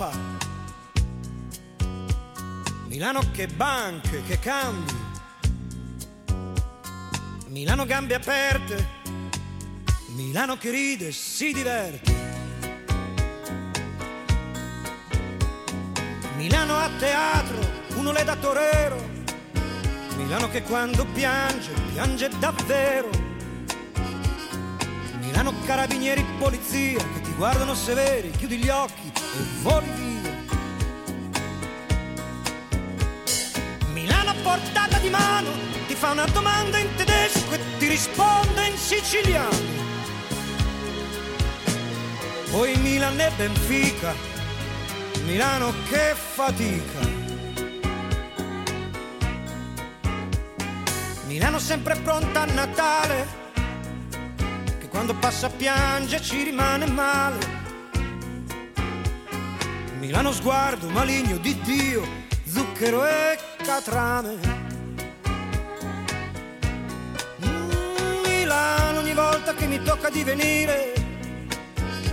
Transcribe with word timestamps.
all'Europa. 0.00 0.10
Milano 2.86 3.20
che 3.32 3.46
banche, 3.46 4.22
che 4.22 4.38
cambi. 4.38 4.94
Milano 7.48 7.84
gambe 7.84 8.14
aperte. 8.14 8.98
Milano 10.14 10.56
che 10.56 10.70
ride 10.70 11.12
si 11.12 11.52
diverte. 11.52 12.18
Milano 16.36 16.76
a 16.76 16.88
teatro, 16.98 17.58
uno 17.96 18.12
le 18.12 18.24
da 18.24 18.36
torero. 18.36 19.08
Milano 20.16 20.48
che 20.48 20.62
quando 20.62 21.04
piange, 21.06 21.72
piange 21.92 22.28
davvero. 22.38 23.10
Milano 25.20 25.52
carabinieri 25.64 26.24
polizia 26.38 26.98
che 26.98 27.20
ti 27.22 27.32
guardano 27.34 27.74
severi, 27.74 28.30
chiudi 28.30 28.56
gli 28.56 28.68
occhi 28.68 29.19
e 29.36 29.62
voli 29.62 29.90
via. 29.96 30.34
Milano 33.92 34.30
a 34.30 34.34
portata 34.42 34.98
di 34.98 35.10
mano 35.10 35.50
ti 35.86 35.94
fa 35.94 36.10
una 36.10 36.26
domanda 36.26 36.78
in 36.78 36.88
tedesco 36.96 37.52
e 37.52 37.60
ti 37.78 37.88
risponde 37.88 38.66
in 38.66 38.76
siciliano. 38.76 39.78
Poi 42.50 42.76
Milan 42.78 43.20
e 43.20 43.30
Benfica, 43.36 44.12
Milano 45.24 45.72
che 45.88 46.14
fatica. 46.14 47.18
Milano 51.26 51.60
sempre 51.60 51.94
pronta 52.00 52.40
a 52.40 52.44
Natale 52.46 53.38
che 54.80 54.88
quando 54.88 55.14
passa 55.14 55.48
piange 55.48 56.20
ci 56.20 56.42
rimane 56.42 56.86
male. 56.86 57.59
Milano 60.00 60.32
sguardo 60.32 60.88
maligno 60.88 61.36
di 61.36 61.60
Dio, 61.60 62.02
zucchero 62.46 63.06
e 63.06 63.38
catrame. 63.62 64.38
Mm, 67.44 68.22
Milano 68.26 69.00
ogni 69.00 69.12
volta 69.12 69.52
che 69.52 69.66
mi 69.66 69.82
tocca 69.82 70.08
di 70.08 70.24
venire, 70.24 70.94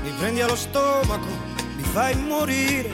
mi 0.03 0.11
prendi 0.19 0.41
allo 0.41 0.57
stomaco, 0.57 1.27
mi 1.77 1.83
fai 1.83 2.13
morire. 2.15 2.91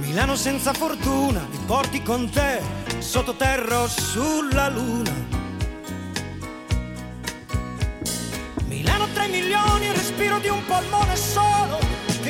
Milano 0.00 0.36
senza 0.36 0.74
fortuna, 0.74 1.40
mi 1.50 1.58
porti 1.64 2.02
con 2.02 2.28
te, 2.28 2.60
sottoterra 2.98 3.80
o 3.80 3.88
sulla 3.88 4.68
luna. 4.68 5.14
Milano 8.66 9.06
3 9.14 9.28
milioni, 9.28 9.86
il 9.86 9.94
respiro 9.94 10.38
di 10.38 10.48
un 10.48 10.62
polmone 10.66 11.16
solo, 11.16 11.87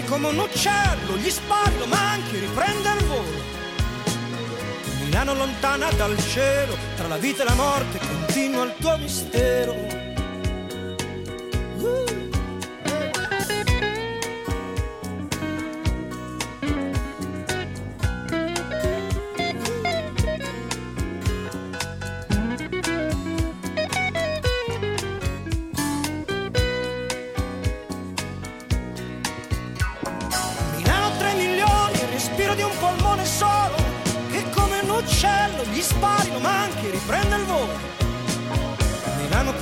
come 0.08 0.28
un 0.28 0.38
uccello 0.38 1.16
gli 1.18 1.28
spari, 1.28 1.78
lo 1.78 1.86
manchi, 1.86 2.38
riprende 2.38 2.88
il 2.98 3.04
volo. 3.04 3.56
Milano 5.04 5.34
lontana 5.34 5.90
dal 5.92 6.18
cielo, 6.18 6.76
tra 6.96 7.08
la 7.08 7.18
vita 7.18 7.42
e 7.42 7.46
la 7.46 7.54
morte, 7.54 7.98
continua 7.98 8.64
il 8.64 8.74
tuo 8.78 8.96
mistero. 8.96 9.97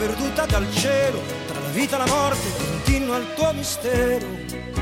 Perduta 0.07 0.47
dal 0.47 0.73
cielo, 0.73 1.21
tra 1.49 1.59
la 1.59 1.69
vita 1.71 1.97
e 1.97 1.99
la 1.99 2.07
morte, 2.07 2.49
continua 2.57 3.17
il 3.17 3.27
tuo 3.35 3.53
mistero. 3.53 4.76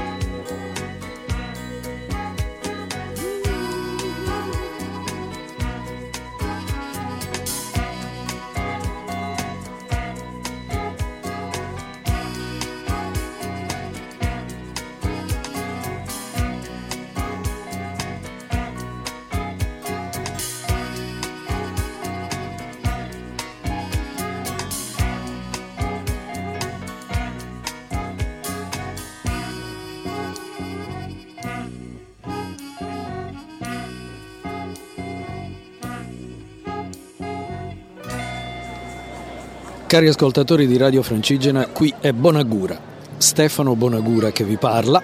Cari 39.95 40.09
ascoltatori 40.09 40.67
di 40.67 40.77
Radio 40.77 41.05
Francigena, 41.05 41.69
qui 41.69 41.95
è 42.01 42.11
Bonagura, 42.11 42.77
Stefano 43.17 43.77
Bonagura 43.77 44.33
che 44.33 44.43
vi 44.43 44.57
parla 44.57 45.01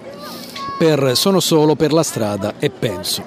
per 0.77 1.13
Sono 1.15 1.39
solo 1.39 1.77
per 1.77 1.93
la 1.93 2.03
strada 2.03 2.55
e 2.59 2.71
penso. 2.71 3.23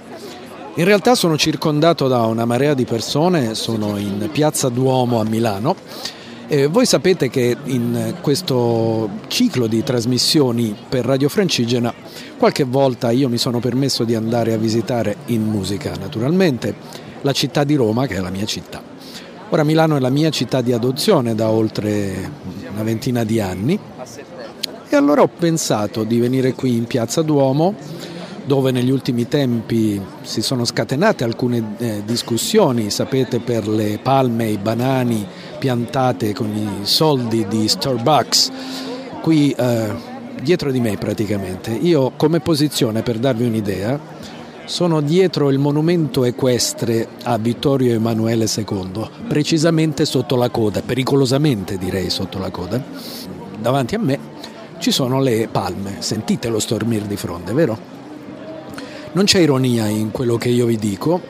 In 0.76 0.84
realtà 0.84 1.16
sono 1.16 1.38
circondato 1.38 2.10
da 2.10 2.26
una 2.26 2.44
marea 2.44 2.74
di 2.74 2.84
persone, 2.84 3.56
sono 3.56 3.96
in 3.96 4.28
Piazza 4.30 4.68
Duomo 4.68 5.22
a 5.22 5.24
Milano 5.24 5.78
e 6.50 6.68
voi 6.68 6.86
sapete 6.86 7.30
che 7.30 7.56
in 7.64 8.16
questo 8.20 9.10
ciclo 9.28 9.68
di 9.68 9.84
trasmissioni 9.84 10.76
per 10.90 11.06
Radio 11.06 11.30
Francigena 11.30 11.94
qualche 12.38 12.66
volta 12.66 13.10
io 13.12 13.30
mi 13.30 13.38
sono 13.38 13.60
permesso 13.60 14.04
di 14.04 14.16
andare 14.16 14.52
a 14.52 14.58
visitare 14.58 15.16
in 15.28 15.44
musica 15.44 15.94
naturalmente 15.98 16.76
la 17.22 17.32
città 17.32 17.64
di 17.64 17.76
Roma 17.76 18.06
che 18.06 18.16
è 18.16 18.20
la 18.20 18.32
mia 18.32 18.46
città. 18.46 18.93
Ora 19.54 19.64
Milano 19.64 19.98
è 19.98 20.00
la 20.00 20.10
mia 20.10 20.32
città 20.32 20.62
di 20.62 20.74
adozione 20.74 21.36
da 21.36 21.52
oltre 21.52 22.32
una 22.74 22.82
ventina 22.82 23.24
di 23.24 23.40
anni 23.40 23.78
e 24.90 24.96
allora 24.96 25.22
ho 25.22 25.28
pensato 25.28 26.04
di 26.04 26.18
venire 26.18 26.54
qui 26.54 26.76
in 26.76 26.86
Piazza 26.86 27.22
Duomo 27.22 27.76
dove 28.46 28.72
negli 28.72 28.90
ultimi 28.90 29.28
tempi 29.28 30.02
si 30.24 30.42
sono 30.42 30.66
scatenate 30.66 31.24
alcune 31.24 31.76
eh, 31.78 32.02
discussioni, 32.04 32.90
sapete, 32.90 33.42
per 33.42 33.68
le 33.68 34.00
palme 34.02 34.46
e 34.46 34.54
i 34.54 34.58
banani 34.58 35.24
piantate 35.60 36.34
con 36.34 36.50
i 36.56 36.88
soldi 36.88 37.46
di 37.48 37.68
Starbucks, 37.68 38.52
qui 39.22 39.52
eh, 39.52 39.94
dietro 40.42 40.72
di 40.72 40.80
me 40.80 40.98
praticamente. 40.98 41.70
Io 41.70 42.14
come 42.18 42.40
posizione, 42.40 43.04
per 43.04 43.20
darvi 43.20 43.46
un'idea, 43.46 44.00
sono 44.66 45.02
dietro 45.02 45.50
il 45.50 45.60
monumento 45.60 46.24
equestre 46.24 47.08
a 47.24 47.38
Vittorio 47.38 47.94
Emanuele 47.94 48.48
II, 48.56 49.10
precisamente 49.28 50.06
sotto 50.06 50.36
la 50.36 50.50
coda, 50.50 50.82
pericolosamente 50.82 51.78
direi 51.78 52.10
sotto 52.10 52.40
la 52.40 52.50
coda. 52.50 52.84
Davanti 53.60 53.96
a 53.96 54.00
me 54.00 54.20
ci 54.80 54.92
sono 54.92 55.22
le 55.22 55.48
palme, 55.52 55.98
sentite 56.00 56.50
lo 56.50 56.60
stormir 56.60 57.04
di 57.04 57.16
fronte, 57.16 57.54
vero? 57.54 57.78
Non 59.14 59.26
c'è 59.26 59.40
ironia 59.40 59.88
in 59.88 60.12
quello 60.12 60.38
che 60.38 60.50
io 60.50 60.66
vi 60.66 60.78
dico, 60.78 61.22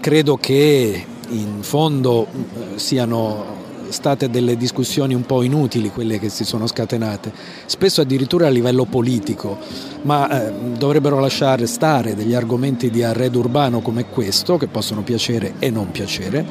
credo 0.00 0.36
che 0.36 1.06
in 1.28 1.62
fondo 1.62 2.26
siano 2.74 3.62
state 3.94 4.28
delle 4.28 4.56
discussioni 4.56 5.14
un 5.14 5.24
po' 5.24 5.42
inutili 5.42 5.90
quelle 5.90 6.18
che 6.18 6.28
si 6.28 6.44
sono 6.44 6.66
scatenate, 6.66 7.32
spesso 7.64 8.02
addirittura 8.02 8.48
a 8.48 8.50
livello 8.50 8.84
politico, 8.84 9.56
ma 10.02 10.28
eh, 10.28 10.52
dovrebbero 10.76 11.20
lasciare 11.20 11.66
stare 11.66 12.14
degli 12.14 12.34
argomenti 12.34 12.90
di 12.90 13.02
arredo 13.02 13.38
urbano 13.38 13.80
come 13.80 14.06
questo, 14.10 14.58
che 14.58 14.66
possono 14.66 15.02
piacere 15.02 15.54
e 15.60 15.70
non 15.70 15.90
piacere, 15.90 16.44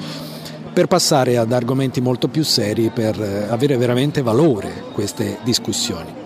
per 0.73 0.87
passare 0.87 1.37
ad 1.37 1.51
argomenti 1.51 2.01
molto 2.01 2.29
più 2.29 2.43
seri, 2.43 2.89
per 2.89 3.21
eh, 3.21 3.47
avere 3.49 3.77
veramente 3.77 4.23
valore 4.23 4.85
queste 4.93 5.37
discussioni. 5.43 6.21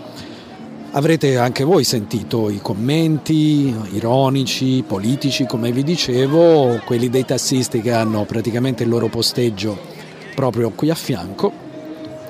Avrete 0.91 1.37
anche 1.37 1.63
voi 1.63 1.83
sentito 1.83 2.49
i 2.49 2.59
commenti 2.61 3.75
ironici, 3.91 4.83
politici, 4.87 5.45
come 5.45 5.71
vi 5.71 5.83
dicevo, 5.83 6.79
quelli 6.85 7.09
dei 7.09 7.25
tassisti 7.25 7.81
che 7.81 7.91
hanno 7.91 8.23
praticamente 8.23 8.83
il 8.83 8.89
loro 8.89 9.07
posteggio 9.07 9.96
proprio 10.37 10.69
qui 10.69 10.91
a 10.91 10.95
fianco, 10.95 11.51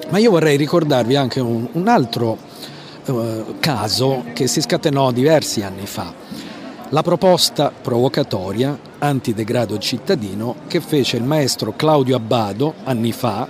ma 0.08 0.18
io 0.18 0.32
vorrei 0.32 0.56
ricordarvi 0.56 1.18
anche 1.18 1.42
un, 1.42 1.68
un 1.74 1.90
altro 1.90 2.38
eh, 3.04 3.44
caso 3.60 4.24
che 4.32 4.48
si 4.48 4.62
scatenò 4.62 5.12
diversi 5.12 5.62
anni 5.62 5.86
fa, 5.86 6.14
la 6.88 7.02
proposta 7.02 7.70
provocatoria 7.70 8.80
antidegrado 9.00 9.78
cittadino 9.78 10.56
che 10.68 10.80
fece 10.80 11.18
il 11.18 11.26
maestro 11.26 11.74
Claudio 11.76 12.16
Abbado 12.16 12.76
anni 12.86 13.12
fa 13.12 13.46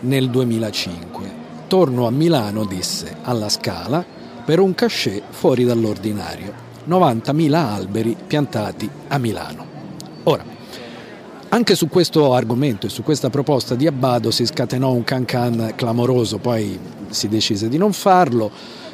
nel 0.00 0.28
2005. 0.28 1.38
Torno 1.68 2.08
a 2.08 2.10
Milano, 2.10 2.64
disse, 2.64 3.18
alla 3.22 3.48
Scala, 3.48 4.04
per 4.44 4.58
un 4.58 4.74
cachet 4.74 5.22
fuori 5.30 5.62
dall'ordinario. 5.62 6.52
90.000 6.88 7.54
alberi 7.54 8.16
piantati 8.26 8.90
a 9.06 9.18
Milano. 9.18 9.64
Ora, 10.24 10.58
anche 11.50 11.74
su 11.74 11.88
questo 11.88 12.32
argomento 12.32 12.86
e 12.86 12.90
su 12.90 13.02
questa 13.02 13.28
proposta 13.28 13.74
di 13.74 13.86
Abbado 13.86 14.30
si 14.30 14.46
scatenò 14.46 14.92
un 14.92 15.02
cancan 15.02 15.72
clamoroso, 15.74 16.38
poi 16.38 16.78
si 17.08 17.28
decise 17.28 17.68
di 17.68 17.76
non 17.76 17.92
farlo. 17.92 18.50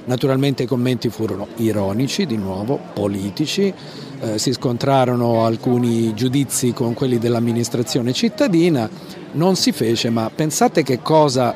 Naturalmente 0.07 0.63
i 0.63 0.67
commenti 0.67 1.09
furono 1.09 1.49
ironici, 1.57 2.27
di 2.27 2.37
nuovo, 2.37 2.79
politici, 2.95 3.73
eh, 4.21 4.39
si 4.39 4.53
scontrarono 4.53 5.45
alcuni 5.45 6.15
giudizi 6.15 6.73
con 6.73 6.95
quelli 6.95 7.19
dell'amministrazione 7.19 8.13
cittadina, 8.13 8.89
non 9.33 9.57
si 9.57 9.73
fece, 9.73 10.09
ma 10.11 10.31
pensate 10.35 10.83
che 10.83 11.03
cosa 11.03 11.55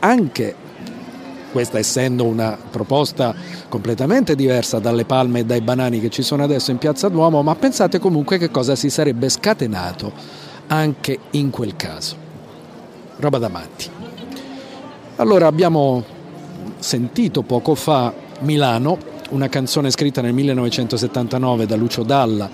anche 0.00 0.54
questa 1.56 1.78
essendo 1.78 2.24
una 2.24 2.58
proposta 2.70 3.34
completamente 3.70 4.34
diversa 4.34 4.78
dalle 4.78 5.06
palme 5.06 5.38
e 5.38 5.44
dai 5.46 5.62
banani 5.62 6.00
che 6.00 6.10
ci 6.10 6.20
sono 6.20 6.42
adesso 6.42 6.70
in 6.70 6.76
Piazza 6.76 7.08
Duomo, 7.08 7.42
ma 7.42 7.54
pensate 7.54 7.98
comunque 7.98 8.36
che 8.36 8.50
cosa 8.50 8.76
si 8.76 8.90
sarebbe 8.90 9.30
scatenato 9.30 10.12
anche 10.66 11.18
in 11.30 11.48
quel 11.48 11.74
caso. 11.74 12.14
Roba 13.16 13.38
da 13.38 13.48
matti. 13.48 13.88
Allora 15.16 15.46
abbiamo 15.46 16.04
sentito 16.78 17.40
poco 17.40 17.74
fa 17.74 18.12
Milano, 18.40 18.98
una 19.30 19.48
canzone 19.48 19.90
scritta 19.90 20.20
nel 20.20 20.34
1979 20.34 21.64
da 21.64 21.76
Lucio 21.76 22.02
Dalla 22.02 22.50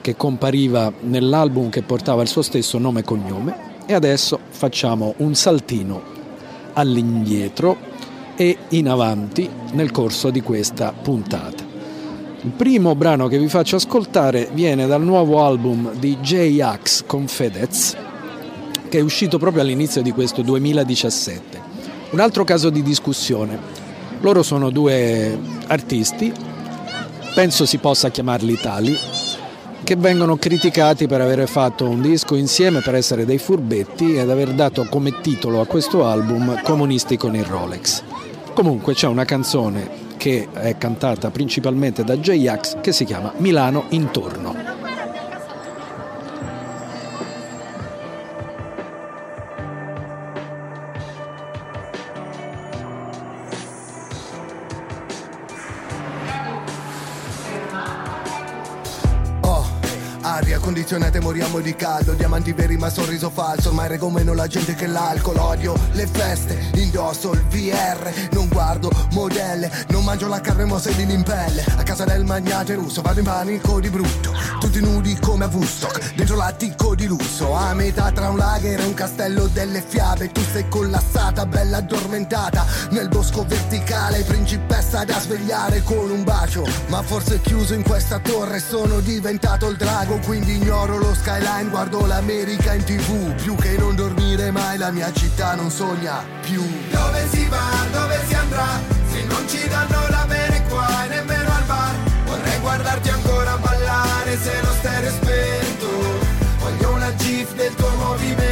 che 0.00 0.16
compariva 0.16 0.92
nell'album 1.02 1.70
che 1.70 1.82
portava 1.82 2.22
il 2.22 2.28
suo 2.28 2.42
stesso 2.42 2.78
nome 2.78 2.98
e 2.98 3.04
cognome 3.04 3.56
e 3.86 3.94
adesso 3.94 4.40
facciamo 4.48 5.14
un 5.18 5.36
saltino 5.36 6.02
all'indietro 6.72 7.89
e 8.40 8.56
in 8.70 8.88
avanti 8.88 9.46
nel 9.72 9.90
corso 9.90 10.30
di 10.30 10.40
questa 10.40 10.94
puntata. 10.94 11.62
Il 12.40 12.52
primo 12.52 12.94
brano 12.94 13.28
che 13.28 13.38
vi 13.38 13.48
faccio 13.48 13.76
ascoltare 13.76 14.48
viene 14.54 14.86
dal 14.86 15.02
nuovo 15.02 15.44
album 15.44 15.92
di 15.98 16.16
J-Ax 16.16 17.04
con 17.04 17.28
Fedez, 17.28 17.94
che 18.88 18.98
è 18.98 19.02
uscito 19.02 19.36
proprio 19.36 19.60
all'inizio 19.60 20.00
di 20.00 20.10
questo 20.12 20.40
2017. 20.40 21.60
Un 22.12 22.20
altro 22.20 22.44
caso 22.44 22.70
di 22.70 22.82
discussione. 22.82 23.58
Loro 24.20 24.42
sono 24.42 24.70
due 24.70 25.38
artisti, 25.66 26.32
penso 27.34 27.66
si 27.66 27.76
possa 27.76 28.08
chiamarli 28.08 28.56
tali, 28.56 28.96
che 29.84 29.96
vengono 29.96 30.36
criticati 30.38 31.06
per 31.06 31.20
aver 31.20 31.46
fatto 31.46 31.86
un 31.86 32.00
disco 32.00 32.36
insieme, 32.36 32.80
per 32.80 32.94
essere 32.94 33.26
dei 33.26 33.36
furbetti 33.36 34.16
ed 34.16 34.30
aver 34.30 34.54
dato 34.54 34.86
come 34.88 35.20
titolo 35.20 35.60
a 35.60 35.66
questo 35.66 36.06
album 36.06 36.62
Comunisti 36.62 37.18
con 37.18 37.36
il 37.36 37.44
Rolex. 37.44 38.09
Comunque 38.60 38.92
c'è 38.92 39.06
una 39.06 39.24
canzone 39.24 39.88
che 40.18 40.46
è 40.52 40.76
cantata 40.76 41.30
principalmente 41.30 42.04
da 42.04 42.18
J-Ax 42.18 42.82
che 42.82 42.92
si 42.92 43.06
chiama 43.06 43.32
Milano 43.38 43.86
intorno. 43.88 44.69
Di 61.60 61.74
caldo 61.74 62.12
Diamanti 62.12 62.52
veri 62.52 62.76
ma 62.76 62.88
sorriso 62.90 63.30
falso 63.30 63.68
Ormai 63.68 63.88
rego 63.88 64.10
meno 64.10 64.34
la 64.34 64.46
gente 64.46 64.74
che 64.74 64.86
l'alcol 64.86 65.36
Odio 65.36 65.74
le 65.92 66.06
feste, 66.06 66.70
indosso 66.74 67.32
il 67.32 67.44
VR 67.46 68.10
Non 68.32 68.48
guardo 68.48 68.90
modelle 69.12 69.70
Non 69.88 70.04
mangio 70.04 70.28
la 70.28 70.40
carne 70.40 70.64
mo 70.64 70.78
sedili 70.78 71.12
in 71.12 71.22
pelle 71.22 71.64
A 71.76 71.82
casa 71.82 72.04
del 72.04 72.24
magnate 72.24 72.74
russo 72.74 73.02
Vado 73.02 73.18
in 73.18 73.24
panico 73.24 73.80
di 73.80 73.90
brutto 73.90 74.32
Tutti 74.60 74.80
nudi 74.80 75.18
come 75.20 75.44
a 75.44 75.48
Woodstock 75.48 76.14
Dentro 76.14 76.36
l'attico 76.36 76.94
di 76.94 77.06
lusso 77.06 77.52
A 77.52 77.74
metà 77.74 78.10
tra 78.12 78.30
un 78.30 78.36
lager 78.36 78.80
e 78.80 78.84
un 78.84 78.94
castello 78.94 79.46
delle 79.48 79.82
fiabe 79.86 80.32
Tu 80.32 80.42
sei 80.52 80.68
collassata, 80.68 81.46
bella 81.46 81.78
addormentata 81.78 82.64
Nel 82.90 83.08
bosco 83.08 83.44
verticale 83.46 84.22
Principessa 84.22 85.04
da 85.04 85.18
svegliare 85.18 85.82
con 85.82 86.10
un 86.10 86.24
bacio 86.24 86.66
Ma 86.86 87.02
forse 87.02 87.40
chiuso 87.40 87.74
in 87.74 87.82
questa 87.82 88.18
torre 88.18 88.60
Sono 88.60 89.00
diventato 89.00 89.68
il 89.68 89.76
drago 89.76 90.18
Quindi 90.18 90.56
ignoro 90.56 90.96
lo 90.96 91.14
skyline 91.14 91.49
Guardo 91.68 92.06
l'America 92.06 92.74
in 92.74 92.84
tv 92.84 93.34
Più 93.34 93.54
che 93.56 93.76
non 93.76 93.94
dormire 93.94 94.50
mai 94.50 94.78
La 94.78 94.90
mia 94.90 95.12
città 95.12 95.54
non 95.54 95.70
sogna 95.70 96.24
più. 96.42 96.62
Dove 96.90 97.28
si 97.30 97.46
va, 97.48 97.86
dove 97.92 98.18
si 98.26 98.34
andrà? 98.34 98.80
Se 99.10 99.24
non 99.24 99.48
ci 99.48 99.68
danno 99.68 100.06
da 100.08 100.24
bere 100.26 100.62
qua 100.68 101.04
e 101.04 101.08
nemmeno 101.08 101.50
al 101.50 101.64
bar 101.64 101.94
Vorrei 102.24 102.58
guardarti 102.60 103.08
ancora 103.08 103.56
ballare 103.56 104.38
se 104.38 104.60
lo 104.62 104.72
stereo 104.78 105.10
è 105.10 105.66
Voglio 106.58 106.92
una 106.92 107.14
gif 107.16 107.54
del 107.54 107.74
tuo 107.74 107.90
movimento 107.96 108.49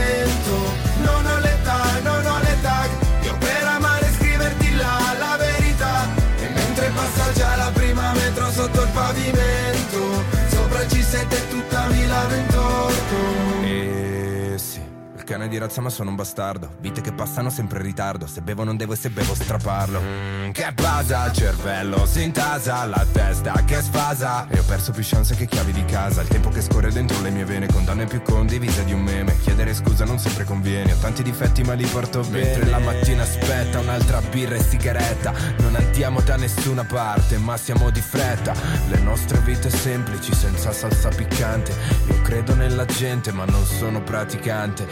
di 15.48 15.58
razza 15.58 15.80
ma 15.80 15.90
sono 15.90 16.10
un 16.10 16.16
bastardo. 16.16 16.76
Vite 16.80 17.00
che 17.00 17.12
passano 17.12 17.50
sempre 17.50 17.78
in 17.78 17.84
ritardo. 17.84 18.26
Se 18.26 18.40
bevo 18.40 18.64
non 18.64 18.76
devo 18.76 18.92
e 18.92 18.96
se 18.96 19.10
bevo 19.10 19.34
straparlo. 19.34 20.00
Mm, 20.00 20.50
Che 20.50 20.72
basa, 20.74 21.26
il 21.26 21.32
cervello 21.32 22.06
si 22.06 22.22
intasa 22.22 22.84
La 22.86 23.04
testa 23.10 23.52
che 23.64 23.80
sfasa. 23.82 24.46
E 24.48 24.58
ho 24.58 24.62
perso 24.64 24.92
più 24.92 25.02
chance 25.04 25.34
che 25.34 25.46
chiavi 25.46 25.72
di 25.72 25.84
casa. 25.84 26.22
Il 26.22 26.28
tempo 26.28 26.48
che 26.50 26.60
scorre 26.62 26.90
dentro 26.92 27.20
le 27.20 27.30
mie 27.30 27.44
vene 27.44 27.66
Condanne 27.66 28.06
più 28.06 28.22
condivise 28.22 28.84
di 28.84 28.92
un 28.92 29.00
meme. 29.00 29.38
Chiedere 29.40 29.74
scusa 29.74 30.04
non 30.04 30.18
sempre 30.18 30.44
conviene. 30.44 30.92
Ho 30.92 30.96
tanti 30.98 31.22
difetti 31.22 31.62
ma 31.62 31.72
li 31.74 31.86
porto 31.86 32.20
bene. 32.20 32.44
Mentre 32.44 32.70
la 32.70 32.78
mattina 32.78 33.22
aspetta 33.22 33.78
un'altra 33.80 34.20
birra 34.20 34.56
e 34.56 34.62
sigaretta. 34.62 35.32
Non 35.58 35.74
andiamo 35.74 36.20
da 36.20 36.36
nessuna 36.36 36.84
parte 36.84 37.38
ma 37.38 37.56
siamo 37.56 37.90
di 37.90 38.00
fretta. 38.00 38.54
Le 38.88 38.98
nostre 39.00 39.38
vite 39.38 39.70
semplici 39.70 40.34
senza 40.34 40.72
salsa 40.72 41.08
piccante. 41.08 41.74
Io 42.08 42.20
credo 42.22 42.54
nella 42.54 42.84
gente 42.84 43.32
ma 43.32 43.44
non 43.44 43.64
sono 43.64 44.02
praticante 44.02 44.86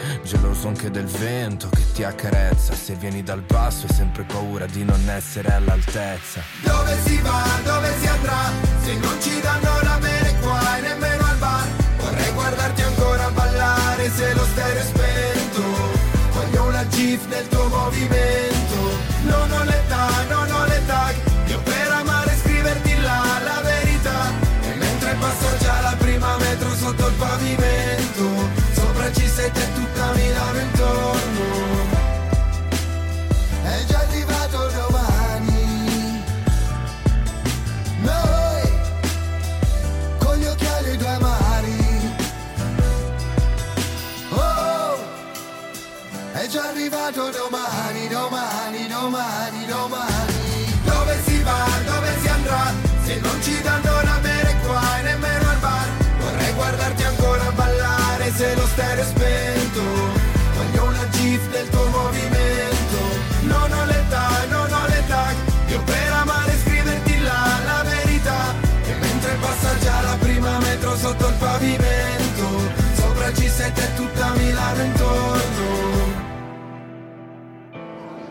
Geloso 0.47 0.69
anche 0.69 0.89
del 0.89 1.07
vento 1.07 1.67
che 1.67 1.83
ti 1.91 2.03
accarezza. 2.05 2.73
Se 2.73 2.93
vieni 2.93 3.21
dal 3.21 3.41
basso 3.41 3.85
hai 3.85 3.93
sempre 3.93 4.23
paura 4.23 4.65
di 4.65 4.85
non 4.85 4.97
essere 5.09 5.51
all'altezza. 5.51 6.41
Dove 6.61 6.97
si 7.03 7.19
va, 7.19 7.43
dove 7.65 7.93
si 7.99 8.07
andrà? 8.07 8.51
Se 8.81 8.95
non 8.95 9.21
ci 9.21 9.41
danno 9.41 9.79
da 9.81 9.97
bere 9.99 10.33
qua 10.39 10.77
e 10.77 10.81
nemmeno 10.81 11.25
al 11.25 11.35
bar 11.35 11.67
Vorrei 11.97 12.31
guardarti 12.31 12.81
ancora 12.81 13.29
ballare 13.31 14.09
se 14.09 14.33
lo 14.33 14.45
stereo 14.45 14.81
è 14.81 14.85
spento 14.85 15.61
Voglio 16.31 16.63
una 16.63 16.87
gif 16.87 17.27
del 17.27 17.47
tuo 17.49 17.67
movimento. 17.67 18.75
Non 19.23 19.51
ho 19.51 19.63
l'età, 19.65 20.23
non 20.29 20.49
ho 20.49 20.65
le 20.65 20.81
tag 20.85 21.15
Io 21.47 21.59
per 21.59 21.91
amare 21.91 22.37
scriverti 22.41 23.01
là 23.01 23.41
la 23.43 23.61
verità. 23.61 24.31
E 24.61 24.75
mentre 24.75 25.13
passa 25.19 25.57
già 25.57 25.81
la 25.81 25.95
prima 25.97 26.37
metro 26.37 26.73
sotto 26.73 27.07
il 27.07 27.13
pavimento 27.15 28.25
Sopra 28.71 29.07
il 29.07 29.11
C7 29.11 29.41
e 29.43 29.73
tutta 29.73 29.96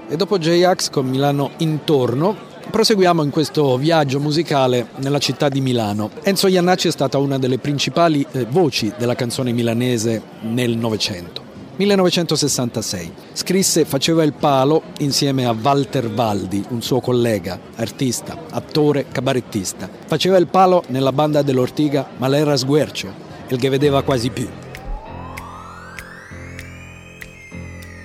E 0.08 0.14
dopo 0.14 0.38
J-Ax 0.38 0.88
con 0.90 1.08
Milano 1.08 1.50
intorno, 1.56 2.36
proseguiamo 2.70 3.24
in 3.24 3.30
questo 3.30 3.76
viaggio 3.76 4.20
musicale 4.20 4.90
nella 4.98 5.18
città 5.18 5.48
di 5.48 5.60
Milano. 5.60 6.10
Enzo 6.22 6.46
Iannacci 6.46 6.86
è 6.86 6.92
stata 6.92 7.18
una 7.18 7.38
delle 7.38 7.58
principali 7.58 8.24
eh, 8.30 8.46
voci 8.48 8.92
della 8.96 9.16
canzone 9.16 9.50
milanese 9.50 10.22
nel 10.42 10.76
Novecento. 10.76 11.42
1966. 11.74 13.12
Scrisse 13.32 13.84
Faceva 13.84 14.22
il 14.22 14.32
palo 14.32 14.82
insieme 14.98 15.44
a 15.44 15.56
Walter 15.60 16.08
Valdi, 16.08 16.64
un 16.68 16.82
suo 16.82 17.00
collega, 17.00 17.58
artista, 17.74 18.44
attore, 18.50 19.06
cabarettista. 19.10 19.90
Faceva 20.06 20.36
il 20.36 20.46
palo 20.46 20.84
nella 20.86 21.10
banda 21.10 21.42
dell'Ortiga, 21.42 22.10
ma 22.18 22.28
l'era 22.28 22.56
sguercio, 22.56 23.12
il 23.48 23.58
che 23.58 23.68
vedeva 23.68 24.02
quasi 24.02 24.30
più. 24.30 24.48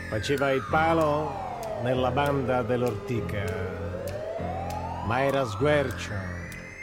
Faceva 0.10 0.51
il 0.51 0.63
palo 0.70 1.50
nella 1.83 2.11
banda 2.11 2.61
dell'Ortica, 2.61 3.43
ma 5.05 5.23
era 5.23 5.45
sguercio, 5.45 6.13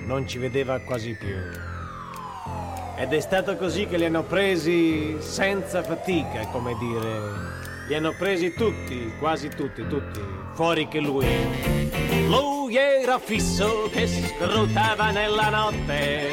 non 0.00 0.26
ci 0.26 0.38
vedeva 0.38 0.81
quasi 0.81 1.14
più. 1.14 1.37
Ed 2.97 3.12
è 3.12 3.21
stato 3.21 3.57
così 3.57 3.87
che 3.87 3.97
li 3.97 4.07
hanno 4.07 4.25
presi 4.25 5.17
senza 5.21 5.83
fatica, 5.85 6.47
come 6.50 6.76
dire. 6.78 7.67
Li 7.87 7.95
hanno 7.95 8.12
presi 8.19 8.52
tutti, 8.55 9.12
quasi 9.19 9.49
tutti, 9.49 9.87
tutti, 9.87 10.21
fuori 10.55 10.88
che 10.88 10.99
lui. 10.99 11.26
Lui 12.26 12.76
era 12.76 13.19
fisso 13.19 13.88
che 13.93 14.07
scrutava 14.07 15.11
nella 15.11 15.49
notte. 15.49 16.28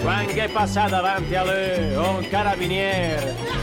Quando 0.00 0.48
passa 0.52 0.88
davanti 0.88 1.34
a 1.34 1.44
lui 1.44 1.94
un 1.94 2.28
carabiniere. 2.28 3.61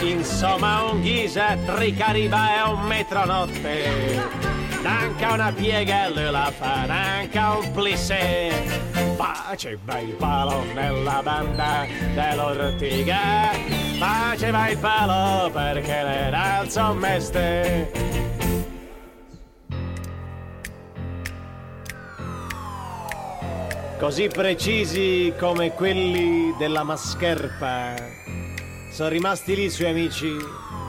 Insomma 0.00 0.82
un 0.84 1.00
ghisa, 1.00 1.56
tricariba 1.64 2.56
e 2.56 2.68
un 2.70 2.80
metronotte. 2.86 4.52
Anche 4.84 5.24
una 5.24 5.50
piega 5.52 6.08
lui 6.08 6.30
la 6.30 6.52
fa, 6.56 6.82
anche 6.82 7.38
un 7.38 7.72
plissé. 7.72 8.50
Faceva 9.16 9.98
il 9.98 10.14
palo 10.14 10.64
nella 10.74 11.20
banda 11.22 11.86
dell'Ortiga. 12.14 13.50
Faceva 13.98 14.68
il 14.68 14.78
palo 14.78 15.50
perché 15.50 15.92
era 15.92 16.62
il 16.62 16.96
meste. 16.96 18.12
Così 23.98 24.28
precisi 24.28 25.32
come 25.38 25.72
quelli 25.72 26.54
della 26.58 26.82
mascherpa. 26.82 27.94
Sono 28.94 29.08
rimasti 29.08 29.56
lì 29.56 29.64
i 29.64 29.70
suoi 29.70 29.88
amici 29.88 30.36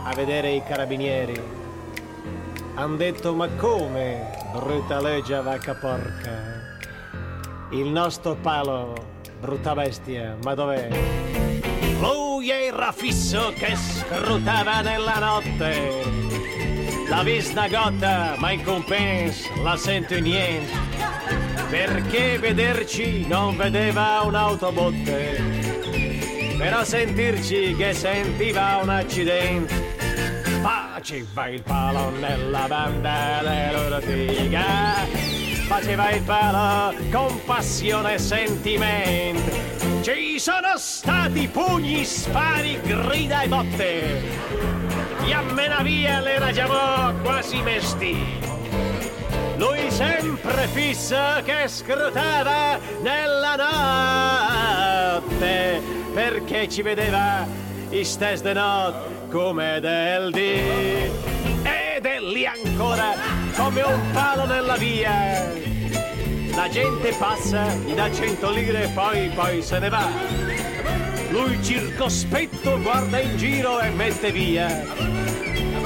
a 0.04 0.14
vedere 0.14 0.52
i 0.52 0.62
carabinieri. 0.64 1.42
Han 2.76 2.98
detto 2.98 3.34
ma 3.34 3.48
come, 3.58 4.30
brutta 4.54 5.02
legge 5.02 5.42
vacca 5.42 5.74
porca. 5.74 6.78
Il 7.72 7.88
nostro 7.88 8.36
palo, 8.36 8.94
brutta 9.40 9.74
bestia, 9.74 10.38
ma 10.44 10.54
dov'è? 10.54 10.88
Lui 12.00 12.52
era 12.52 12.92
fisso 12.92 13.52
che 13.58 13.76
scrutava 13.76 14.82
nella 14.82 15.18
notte. 15.18 16.04
La 17.10 17.24
vista 17.24 17.68
gotta, 17.68 18.36
ma 18.38 18.52
in 18.52 18.64
compenso 18.64 19.50
la 19.64 19.76
sento 19.78 20.20
niente. 20.20 20.78
Perché 21.72 22.38
vederci 22.38 23.26
non 23.26 23.58
vedeva 23.58 24.22
un'autobotte. 24.22 25.75
Però 26.58 26.84
sentirci 26.84 27.76
che 27.76 27.94
sentiva 27.94 28.80
un 28.82 28.90
accidente. 28.90 29.74
Faceva 30.62 31.48
il 31.50 31.62
palo 31.62 32.10
nella 32.12 32.66
banda 32.68 33.42
dell'ortiga. 33.44 34.64
Faceva 35.68 36.12
il 36.12 36.22
palo 36.22 36.96
con 37.12 37.44
passione 37.44 38.14
e 38.14 38.20
sentimento. 38.20 39.52
Ci 40.02 40.40
sono 40.40 40.78
stati 40.78 41.48
pugni, 41.48 42.06
spari, 42.06 42.80
grida 42.82 43.42
e 43.42 43.48
botte. 43.48 44.22
Yammena 45.26 45.82
via 45.82 46.22
l'era 46.22 46.52
già 46.52 47.14
quasi 47.22 47.62
mesti. 47.62 48.44
Lui 49.58 49.92
sempre 49.92 50.68
fisso 50.68 51.18
che 51.44 51.68
scrutava 51.68 52.80
nella 53.02 53.56
notte 55.16 56.05
perché 56.16 56.68
ci 56.70 56.82
vedeva 56.82 57.46
i 57.90 58.06
stes 58.06 58.42
de 58.42 58.54
notte 58.54 59.28
come 59.30 59.82
del 59.82 60.32
dì 60.32 60.62
ed 61.62 62.06
è 62.06 62.20
lì 62.22 62.46
ancora 62.46 63.12
come 63.58 63.82
un 63.82 64.00
palo 64.14 64.46
nella 64.46 64.78
via. 64.78 65.46
La 66.56 66.70
gente 66.70 67.14
passa 67.20 67.66
gli 67.86 67.94
dà 67.94 68.10
cento 68.14 68.50
lire 68.50 68.84
e 68.84 68.88
poi 68.94 69.30
poi 69.36 69.62
se 69.62 69.78
ne 69.80 69.90
va. 69.90 70.08
Lui 71.32 71.62
circospetto 71.62 72.82
guarda 72.82 73.20
in 73.20 73.36
giro 73.36 73.82
e 73.82 73.90
mette 73.90 74.32
via. 74.32 74.68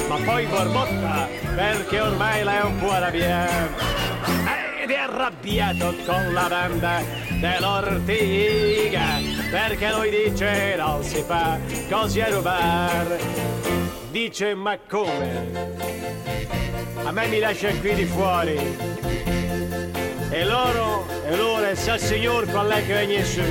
Ma 0.07 0.15
poi 0.23 0.45
borbotta 0.45 1.27
perché 1.55 2.01
ormai 2.01 2.43
la 2.43 2.59
è 2.59 2.63
un 2.65 2.77
po' 2.77 2.91
arrabbiata 2.91 3.97
ed 4.83 4.91
è 4.91 4.95
arrabbiato 4.95 5.95
con 6.05 6.33
la 6.33 6.47
banda 6.47 7.01
dell'ortiga 7.39 9.38
perché 9.49 9.91
lui 9.91 10.09
dice 10.09 10.75
non 10.77 11.03
si 11.03 11.23
fa 11.23 11.57
così 11.89 12.21
a 12.21 12.29
rubare 12.29 13.49
dice 14.11 14.53
ma 14.53 14.77
come? 14.87 15.77
A 17.03 17.11
me 17.11 17.27
mi 17.27 17.39
lascia 17.39 17.69
qui 17.79 17.93
di 17.95 18.05
fuori. 18.05 18.57
E 20.29 20.45
loro 20.45 21.05
e 21.25 21.35
loro 21.35 21.65
e 21.65 21.75
sa 21.75 21.97
signor 21.97 22.45
qual 22.49 22.69
è 22.69 22.85
che 22.85 23.05
viene 23.05 23.25
su. 23.25 23.41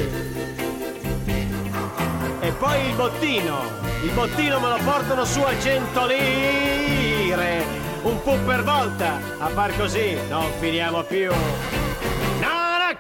E 2.41 2.51
poi 2.53 2.87
il 2.87 2.95
bottino 2.95 3.77
il 4.05 4.11
bottino 4.13 4.61
me 4.61 4.69
lo 4.69 4.79
portano 4.85 5.25
su 5.25 5.41
a 5.41 5.59
100 5.59 6.07
lire. 6.07 7.65
Un 8.03 8.23
po' 8.23 8.37
per 8.47 8.63
volta 8.63 9.21
a 9.39 9.49
far 9.49 9.77
così 9.77 10.17
non 10.29 10.51
finiamo 10.61 11.03
più. 11.03 11.33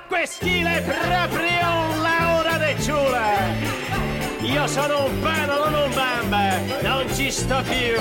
Quest'ile 0.08 0.78
è 0.78 0.82
proprio 0.82 1.68
l'ora 1.96 2.17
ciula. 2.88 3.36
Io 4.40 4.66
sono 4.66 5.04
un 5.04 5.20
pelo, 5.20 5.68
non 5.68 5.82
un 5.84 5.94
bamba, 5.94 6.58
non 6.80 7.06
ci 7.14 7.30
sto 7.30 7.62
più. 7.62 8.00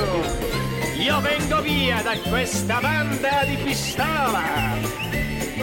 Io 1.01 1.19
vengo 1.19 1.61
via 1.61 2.01
da 2.01 2.17
questa 2.29 2.79
banda 2.79 3.43
di 3.45 3.57
pistola. 3.57 4.75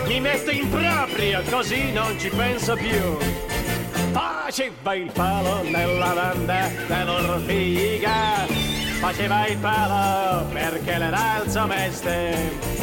Mi 0.06 0.20
metto 0.20 0.50
in 0.50 0.68
proprio, 0.68 1.40
così 1.50 1.90
non 1.92 2.18
ci 2.18 2.28
penso 2.28 2.76
più. 2.76 3.16
Faceva 4.12 4.94
il 4.94 5.10
palo 5.10 5.62
nella 5.62 6.12
banda 6.12 6.70
dell'ortiga. 6.86 8.44
Faceva 9.00 9.46
il 9.46 9.56
palo 9.56 10.44
perché 10.52 10.98
l'era 10.98 11.40
il 11.42 11.50
suo 11.50 11.66
mestiere 11.66 12.74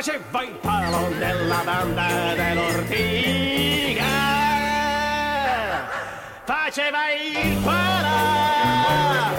faceva 0.00 0.42
il 0.42 0.56
palo 0.62 1.08
nella 1.18 1.60
banda 1.62 2.06
dell'ortiga. 2.34 4.39
Faceva 6.50 6.98
il 7.14 7.58
palo 7.62 9.36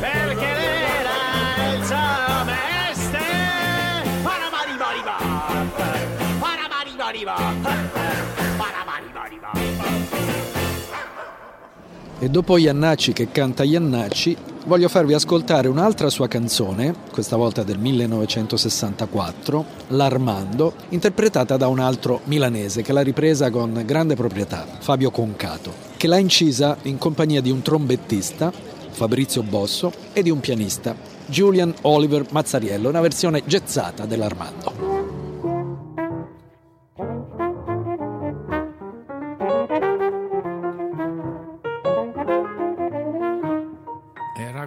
perché 0.00 0.44
era 0.44 1.16
il 1.72 1.82
suo 1.82 2.44
mestiere. 2.44 4.04
Paramaribariba, 4.22 5.16
paramaribariba, 6.38 7.34
paramaribariba. 8.58 9.50
E 12.18 12.28
dopo 12.28 12.58
Iannacci 12.58 13.14
che 13.14 13.30
canta 13.30 13.64
Iannacci, 13.64 14.36
voglio 14.66 14.90
farvi 14.90 15.14
ascoltare 15.14 15.68
un'altra 15.68 16.10
sua 16.10 16.28
canzone, 16.28 16.94
questa 17.10 17.36
volta 17.36 17.62
del 17.62 17.78
1964, 17.78 19.64
L'Armando, 19.88 20.74
interpretata 20.90 21.56
da 21.56 21.68
un 21.68 21.78
altro 21.78 22.20
milanese 22.24 22.82
che 22.82 22.92
l'ha 22.92 23.00
ripresa 23.00 23.48
con 23.48 23.82
grande 23.86 24.16
proprietà, 24.16 24.66
Fabio 24.80 25.10
Concato, 25.10 25.85
che 25.96 26.06
l'ha 26.06 26.18
incisa 26.18 26.76
in 26.82 26.98
compagnia 26.98 27.40
di 27.40 27.50
un 27.50 27.62
trombettista, 27.62 28.52
Fabrizio 28.90 29.42
Bosso, 29.42 29.92
e 30.12 30.22
di 30.22 30.30
un 30.30 30.40
pianista, 30.40 30.94
Julian 31.26 31.74
Oliver 31.82 32.26
Mazzariello, 32.30 32.88
una 32.88 33.00
versione 33.00 33.42
gezzata 33.44 34.06
dell'Armando. 34.06 34.86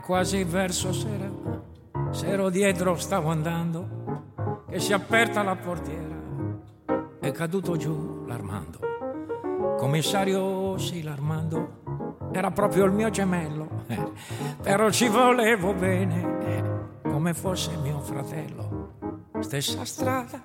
quasi 0.10 0.44
verso 0.44 0.92
sera, 0.92 1.30
s'ero 2.10 2.50
dietro, 2.50 2.96
stavo 2.96 3.30
andando, 3.30 4.26
che 4.68 4.80
si 4.80 4.92
è 4.92 4.96
aperta 4.96 5.44
la 5.44 5.56
portiera, 5.56 6.15
è 7.20 7.32
caduto 7.32 7.78
giù 7.78 8.26
l'Armando. 8.26 8.88
Commissario, 9.80 10.78
sì, 10.78 11.02
l'Armando, 11.02 12.28
era 12.34 12.52
proprio 12.52 12.86
il 12.86 12.92
mio 12.92 13.10
gemello, 13.10 13.84
però 14.62 14.92
ci 14.92 15.08
volevo 15.08 15.74
bene, 15.74 17.02
come 17.02 17.34
fosse 17.34 17.72
mio 17.82 18.00
fratello. 18.02 18.92
Stessa 19.39 19.86
strada, 19.86 20.42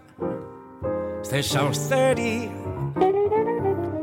stessa 1.20 1.64
osteria, 1.64 2.50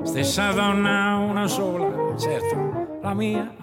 stessa 0.03 0.51
donna, 0.51 1.15
una 1.17 1.47
sola, 1.47 2.17
certo, 2.17 2.99
la 3.01 3.13
mia 3.13 3.55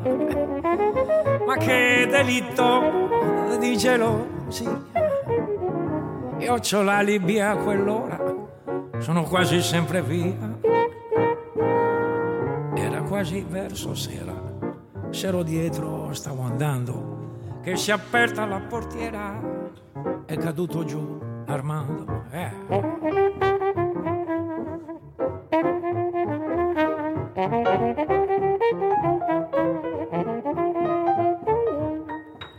ma 1.49 1.57
che 1.57 2.07
delitto 2.11 3.57
di 3.59 3.75
gelosia. 3.79 4.85
Io 6.41 6.55
ho 6.55 6.83
l'alibi 6.83 7.41
a 7.41 7.57
quell'ora, 7.57 8.19
sono 8.99 9.23
quasi 9.23 9.63
sempre 9.63 10.03
via. 10.03 10.68
Quasi 13.19 13.45
verso 13.49 13.97
sera, 13.97 14.33
s'ero 15.11 15.43
dietro, 15.43 16.15
stavo 16.15 16.43
andando, 16.43 17.59
che 17.63 17.75
si 17.75 17.91
è 17.91 17.95
aperta 17.95 18.47
la 18.47 18.61
portiera, 18.61 19.41
è 20.25 20.37
caduto 20.37 20.85
giù 20.85 21.19
Armando. 21.47 22.27
Eh. 22.31 22.51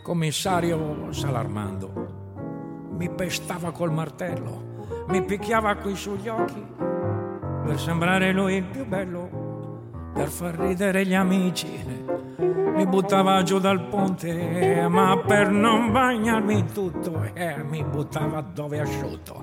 commissario 0.04 1.14
Salarmando. 1.14 2.88
Mi 2.98 3.10
pestava 3.10 3.72
col 3.72 3.94
martello, 3.94 5.06
mi 5.08 5.24
picchiava 5.24 5.76
qui 5.76 5.96
sugli 5.96 6.28
occhi 6.28 6.62
per 7.64 7.80
sembrare 7.80 8.34
lui 8.34 8.56
il 8.56 8.66
più 8.66 8.86
bello, 8.86 9.39
per 10.20 10.28
far 10.28 10.56
ridere 10.56 11.06
gli 11.06 11.14
amici. 11.14 11.82
Mi 12.76 12.86
buttava 12.86 13.42
giù 13.44 13.58
dal 13.58 13.88
ponte, 13.88 14.86
ma 14.90 15.18
per 15.26 15.50
non 15.50 15.94
bagnarmi 15.94 16.66
tutto, 16.74 17.30
eh, 17.34 17.64
mi 17.64 17.82
buttava 17.86 18.42
dove 18.42 18.82
asciutto. 18.82 19.42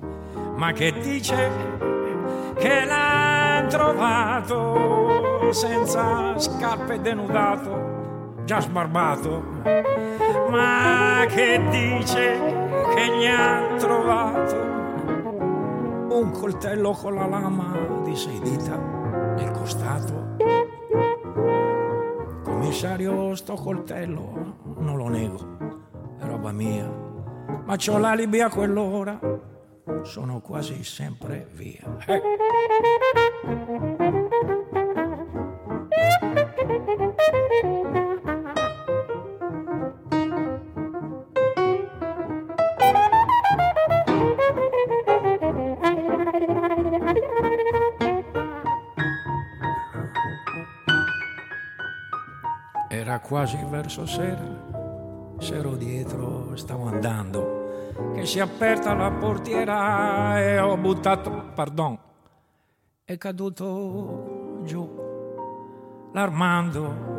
Ma 0.55 0.73
che 0.73 0.93
dice 1.01 1.51
che 2.59 2.85
l'ha 2.85 3.65
trovato 3.71 5.51
senza 5.51 6.39
scarpe 6.39 7.01
denudato, 7.01 8.35
già 8.45 8.61
sbarbato 8.61 9.55
ma 10.51 11.25
che 11.29 11.61
dice 11.71 12.39
che 12.95 13.19
gli 13.19 13.27
ha 13.27 13.77
trovato 13.79 14.57
un 16.15 16.31
coltello 16.33 16.93
con 16.93 17.15
la 17.15 17.27
lama 17.27 18.03
di 18.05 18.15
sei 18.15 18.39
dita 18.41 18.96
nel 19.37 19.51
costato. 19.53 20.37
Commissario, 22.43 23.35
sto 23.35 23.55
coltello 23.55 24.75
non 24.79 24.97
lo 24.97 25.09
nego, 25.09 25.39
è 26.19 26.25
roba 26.25 26.53
mia, 26.53 26.89
ma 27.65 27.77
c'ho 27.77 27.99
l'alibi 27.99 28.41
a 28.41 28.49
quell'ora, 28.49 29.19
sono 30.03 30.41
quasi 30.41 30.83
sempre 30.85 31.49
via. 31.53 31.97
Eh. 32.07 34.05
Quasi 53.27 53.59
verso 53.69 54.07
sera, 54.07 55.35
s'ero 55.39 55.75
dietro, 55.75 56.55
stavo 56.55 56.87
andando, 56.87 58.13
che 58.15 58.25
si 58.25 58.39
è 58.39 58.43
aperta 58.43 58.95
la 58.95 59.11
portiera 59.11 60.39
e 60.39 60.61
ho 60.61 60.77
buttato, 60.77 61.51
pardon, 61.53 61.99
è 63.05 63.19
caduto 63.19 64.61
giù 64.63 64.89
l'Armando. 66.13 67.15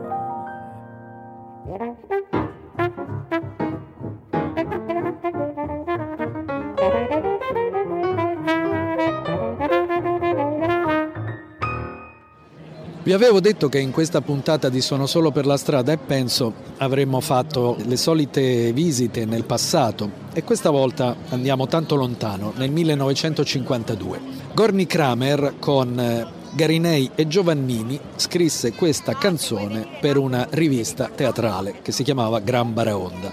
Vi 13.07 13.13
avevo 13.13 13.39
detto 13.39 13.69
che 13.69 13.79
in 13.79 13.91
questa 13.91 14.19
puntata 14.19 14.67
di 14.67 14.81
Sono 14.81 15.05
solo 15.05 15.31
per 15.31 15.45
la 15.45 15.55
strada 15.55 15.93
e 15.93 15.97
penso 15.97 16.53
avremmo 16.79 17.21
fatto 17.21 17.77
le 17.85 17.95
solite 17.95 18.73
visite 18.73 19.23
nel 19.23 19.45
passato 19.45 20.11
e 20.33 20.43
questa 20.43 20.71
volta 20.71 21.15
andiamo 21.29 21.67
tanto 21.67 21.95
lontano, 21.95 22.51
nel 22.57 22.69
1952. 22.69 24.19
Gorni 24.53 24.85
Kramer 24.85 25.53
con 25.57 25.97
eh, 25.97 26.27
Garinei 26.53 27.11
e 27.15 27.27
Giovannini 27.29 27.97
scrisse 28.17 28.73
questa 28.73 29.13
canzone 29.13 29.87
per 30.01 30.17
una 30.17 30.45
rivista 30.49 31.07
teatrale 31.07 31.75
che 31.81 31.93
si 31.93 32.03
chiamava 32.03 32.41
Gran 32.41 32.73
Baraonda. 32.73 33.31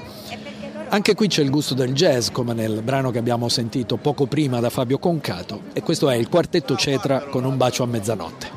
Anche 0.91 1.17
qui 1.17 1.27
c'è 1.27 1.43
il 1.43 1.51
gusto 1.51 1.75
del 1.75 1.95
jazz, 1.95 2.29
come 2.29 2.55
nel 2.55 2.81
brano 2.83 3.11
che 3.11 3.19
abbiamo 3.19 3.49
sentito 3.49 3.97
poco 3.97 4.27
prima 4.27 4.61
da 4.61 4.71
Fabio 4.71 4.99
Concato, 5.01 5.63
e 5.73 5.83
questo 5.83 6.09
è 6.09 6.15
il 6.15 6.29
quartetto 6.29 6.77
Cetra 6.77 7.25
con 7.25 7.43
un 7.43 7.57
bacio 7.57 7.83
a 7.83 7.87
mezzanotte. 7.87 8.54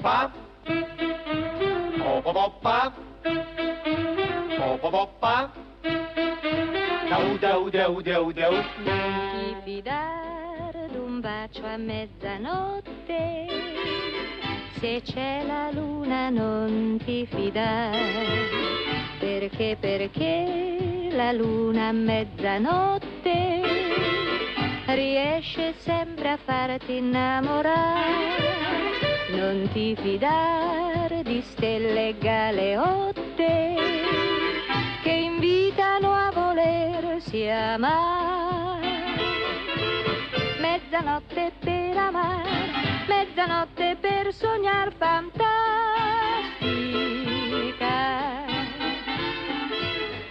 Pop. 0.00 0.32
Oh, 2.00 2.22
pop, 2.22 2.62
pop. 2.62 2.92
Oh, 4.58 4.78
pop, 4.78 5.10
pop. 5.20 5.50
Dau, 7.10 7.36
dau, 7.36 7.68
dau, 7.68 8.00
dau, 8.00 8.32
dau. 8.32 8.52
Non 8.82 9.30
ti 9.36 9.56
fidare 9.62 10.88
d'un 10.90 11.20
bacio 11.20 11.66
a 11.66 11.76
mezzanotte. 11.76 13.46
Se 14.80 15.02
c'è 15.04 15.44
la 15.46 15.70
luna 15.70 16.30
non 16.30 16.98
ti 17.04 17.26
fidare. 17.26 18.48
Perché, 19.18 19.76
perché 19.78 21.10
la 21.12 21.32
luna 21.32 21.88
a 21.88 21.92
mezzanotte 21.92 23.60
riesce 24.86 25.74
sempre 25.74 26.30
a 26.30 26.38
farti 26.38 26.96
innamorare 26.96 28.79
non 29.30 29.68
ti 29.72 29.96
fidare 29.96 31.22
di 31.22 31.42
stelle 31.42 32.16
galeotte 32.18 33.74
che 35.02 35.10
invitano 35.10 36.12
a 36.12 36.30
volersi 36.32 37.46
amare. 37.46 38.88
Mezzanotte 40.60 41.52
per 41.58 41.96
amare, 41.96 43.04
mezzanotte 43.06 43.96
per 44.00 44.32
sognar 44.32 44.92
fantastica. 44.96 45.99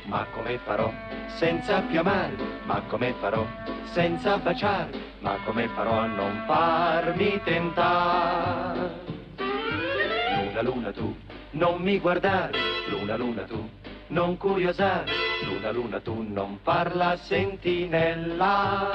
Ma 0.09 0.25
come 0.33 0.57
farò 0.65 0.91
senza 1.27 1.81
più 1.81 1.99
amare? 1.99 2.35
Ma 2.63 2.81
come 2.87 3.13
farò 3.19 3.45
senza 3.83 4.37
baciare? 4.39 4.89
Ma 5.19 5.37
come 5.45 5.67
farò 5.67 5.99
a 5.99 6.07
non 6.07 6.43
farmi 6.47 7.39
tentare? 7.43 8.89
Luna, 9.37 10.61
luna 10.63 10.91
tu, 10.91 11.15
non 11.51 11.79
mi 11.83 11.99
guardare, 11.99 12.57
luna, 12.89 13.15
luna 13.17 13.43
tu, 13.43 13.69
non 14.07 14.35
curiosare, 14.37 15.11
luna, 15.45 15.69
luna 15.71 15.99
tu, 15.99 16.25
non 16.27 16.57
farla 16.63 17.15
sentinella. 17.15 18.89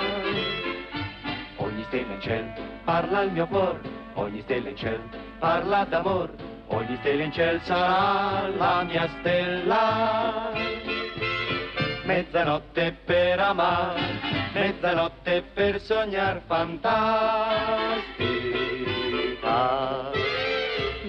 Ogni 1.58 1.84
stella 1.84 2.12
in 2.12 2.20
cielo 2.20 2.52
parla 2.82 3.18
al 3.20 3.30
mio 3.30 3.46
cuore, 3.46 3.78
ogni 4.14 4.40
stella 4.42 4.68
in 4.68 4.76
cielo 4.76 5.04
parla 5.38 5.84
d'amor, 5.84 6.34
ogni 6.66 6.96
stella 6.96 7.22
in 7.22 7.30
cielo 7.30 7.60
sarà 7.60 8.48
la 8.48 8.82
mia 8.82 9.08
stella. 9.20 11.03
Mezzanotte 12.04 12.96
per 13.06 13.40
amare, 13.40 14.02
mezzanotte 14.52 15.42
per 15.54 15.80
sognar 15.80 16.42
fantastica. 16.46 18.02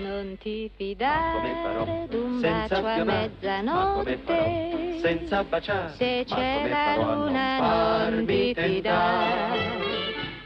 Non 0.01 0.37
ti 0.39 0.71
fidare 0.73 2.07
d'un 2.07 2.39
bacio 2.39 2.85
a 2.85 3.03
mezzanotte. 3.03 4.99
Senza 5.01 5.43
baciare, 5.43 5.91
Se 5.97 6.23
c'è 6.25 6.69
la 6.69 6.95
luna 6.95 8.07
non 8.09 8.25
ti 8.25 8.53
fidare. 8.55 9.83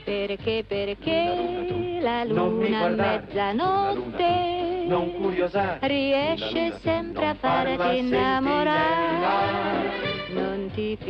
Perché, 0.03 0.63
perché 0.67 1.99
la 2.01 2.23
luna 2.23 2.85
a 2.85 2.89
mezzanotte 2.89 4.85
non 4.87 5.13
curiosare, 5.13 5.77
riesce 5.87 6.79
sempre 6.81 7.27
a 7.27 7.35
farti 7.35 7.97
innamorare. 7.99 10.08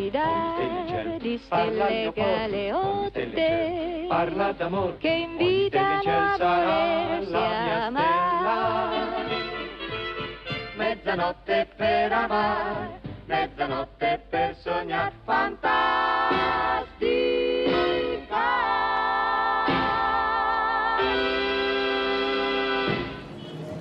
Fidare 0.09 1.19
di 1.21 1.39
stelle 1.45 2.11
galeotte 2.15 4.05
parla 4.07 4.51
d'amor, 4.53 4.97
che 4.97 5.07
invitano 5.07 6.01
a 6.03 6.35
volersi 6.35 7.35
amare. 7.35 9.07
Mezzanotte 10.77 11.67
per 11.75 12.11
amare, 12.11 13.01
mezzanotte 13.25 14.25
per 14.27 14.55
sognare. 14.59 15.17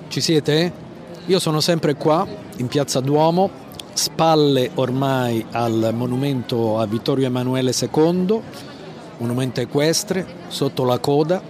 Ci 0.09 0.21
siete? 0.21 0.71
Io 1.25 1.39
sono 1.39 1.59
sempre 1.59 1.95
qua, 1.95 2.27
in 2.57 2.67
piazza 2.67 2.99
Duomo, 2.99 3.67
spalle 3.99 4.71
ormai 4.75 5.45
al 5.51 5.91
monumento 5.93 6.79
a 6.79 6.85
Vittorio 6.85 7.25
Emanuele 7.25 7.73
II, 7.77 8.41
monumento 9.17 9.59
equestre, 9.59 10.25
sotto 10.47 10.85
la 10.85 10.99
coda 10.99 11.41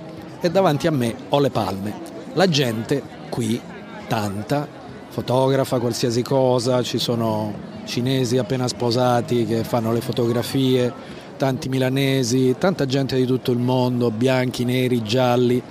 e 0.42 0.50
davanti 0.50 0.88
a 0.88 0.92
me 0.92 1.14
ho 1.30 1.40
le 1.40 1.52
palme. 1.52 1.94
La 2.34 2.50
gente 2.50 3.04
qui, 3.30 3.62
tanta, 4.08 4.68
fotografa 5.10 5.78
qualsiasi 5.78 6.24
cosa, 6.24 6.82
ci 6.82 6.98
sono 6.98 7.54
cinesi 7.86 8.40
appena 8.40 8.68
sposati 8.68 9.46
che 9.46 9.64
fanno 9.64 9.94
le 9.94 10.02
fotografie, 10.02 10.92
tanti 11.38 11.70
milanesi, 11.70 12.56
tanta 12.58 12.88
gente 12.88 13.16
di 13.16 13.28
tutto 13.28 13.52
il 13.52 13.60
mondo, 13.60 14.10
bianchi, 14.10 14.66
neri, 14.66 15.04
gialli, 15.04 15.62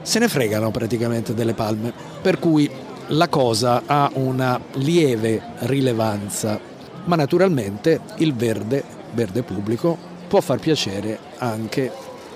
se 0.00 0.18
ne 0.18 0.28
fregano 0.28 0.70
praticamente 0.70 1.34
delle 1.34 1.52
palme, 1.52 1.92
per 2.22 2.38
cui 2.38 2.70
la 3.12 3.28
cosa 3.28 3.82
ha 3.84 4.10
una 4.14 4.58
lieve 4.74 5.40
rilevanza, 5.60 6.58
ma 7.04 7.16
naturalmente 7.16 8.00
il 8.16 8.34
verde, 8.34 8.82
verde 9.12 9.42
pubblico, 9.42 9.96
può 10.28 10.40
far 10.40 10.58
piacere 10.58 11.18
anche 11.38 11.92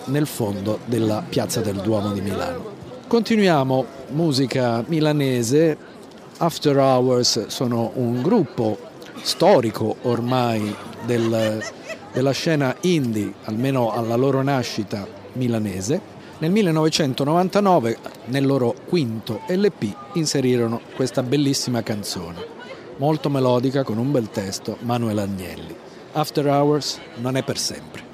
nel 0.07 0.27
fondo 0.27 0.81
della 0.85 1.25
piazza 1.27 1.61
del 1.61 1.77
Duomo 1.77 2.13
di 2.13 2.21
Milano. 2.21 2.75
Continuiamo, 3.07 3.85
musica 4.09 4.85
milanese, 4.87 5.77
After 6.39 6.77
Hours 6.77 7.47
sono 7.47 7.93
un 7.95 8.21
gruppo 8.21 8.77
storico 9.23 9.97
ormai 10.03 10.75
del, 11.07 11.63
della 12.13 12.33
scena 12.33 12.77
indie, 12.83 13.33
almeno 13.45 13.93
alla 13.93 14.17
loro 14.17 14.43
nascita 14.43 15.07
milanese. 15.33 16.16
Nel 16.39 16.51
1999, 16.51 17.99
nel 18.27 18.45
loro 18.45 18.75
quinto 18.87 19.41
LP, 19.49 19.95
inserirono 20.13 20.83
questa 20.95 21.23
bellissima 21.23 21.83
canzone, 21.83 22.45
molto 22.99 23.31
melodica 23.31 23.83
con 23.83 23.97
un 23.97 24.13
bel 24.13 24.29
testo, 24.31 24.77
Manuel 24.81 25.17
Agnelli. 25.17 25.75
After 26.13 26.47
Hours 26.47 27.01
non 27.23 27.37
è 27.37 27.43
per 27.43 27.57
sempre. 27.57 28.06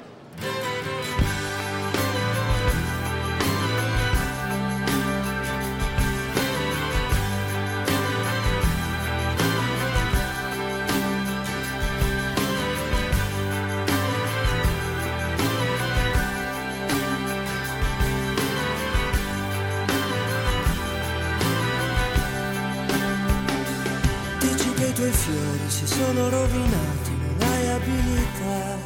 Tuoi 25.03 25.11
fiori 25.11 25.69
si 25.69 25.85
sono 25.85 26.29
rovinati, 26.29 27.11
non 27.11 27.49
hai 27.49 27.67
abilità. 27.67 28.77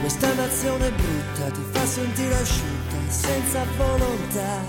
Questa 0.00 0.32
nazione 0.34 0.90
brutta 0.92 1.50
ti 1.50 1.64
fa 1.72 1.86
sentire 1.86 2.34
asciutta, 2.34 2.96
senza 3.08 3.64
volontà. 3.76 4.62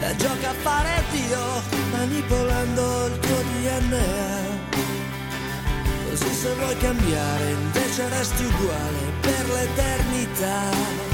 E 0.00 0.16
gioca 0.16 0.50
a 0.50 0.54
fare 0.60 1.02
Dio, 1.12 1.62
manipolando 1.92 3.06
il 3.06 3.18
tuo 3.20 3.42
DNA. 3.42 4.52
Così 6.10 6.34
se 6.34 6.54
vuoi 6.54 6.76
cambiare, 6.76 7.50
invece 7.50 8.08
resti 8.10 8.44
uguale 8.44 9.00
per 9.20 9.46
l'eternità. 9.48 11.13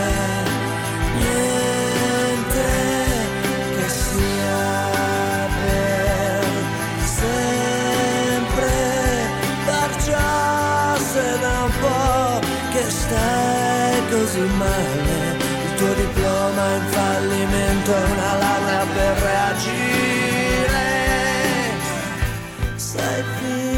po' 11.81 12.39
che 12.71 12.83
stai 12.89 14.01
così 14.09 14.45
male, 14.57 15.37
il 15.65 15.73
tuo 15.77 15.93
diploma 15.93 16.63
in 16.75 16.85
fallimento 16.89 17.89
è 17.95 18.03
una 18.15 18.37
laurea 18.37 18.85
per 18.95 19.17
reagire, 19.29 20.85
sai 22.75 23.23
finger 23.39 23.70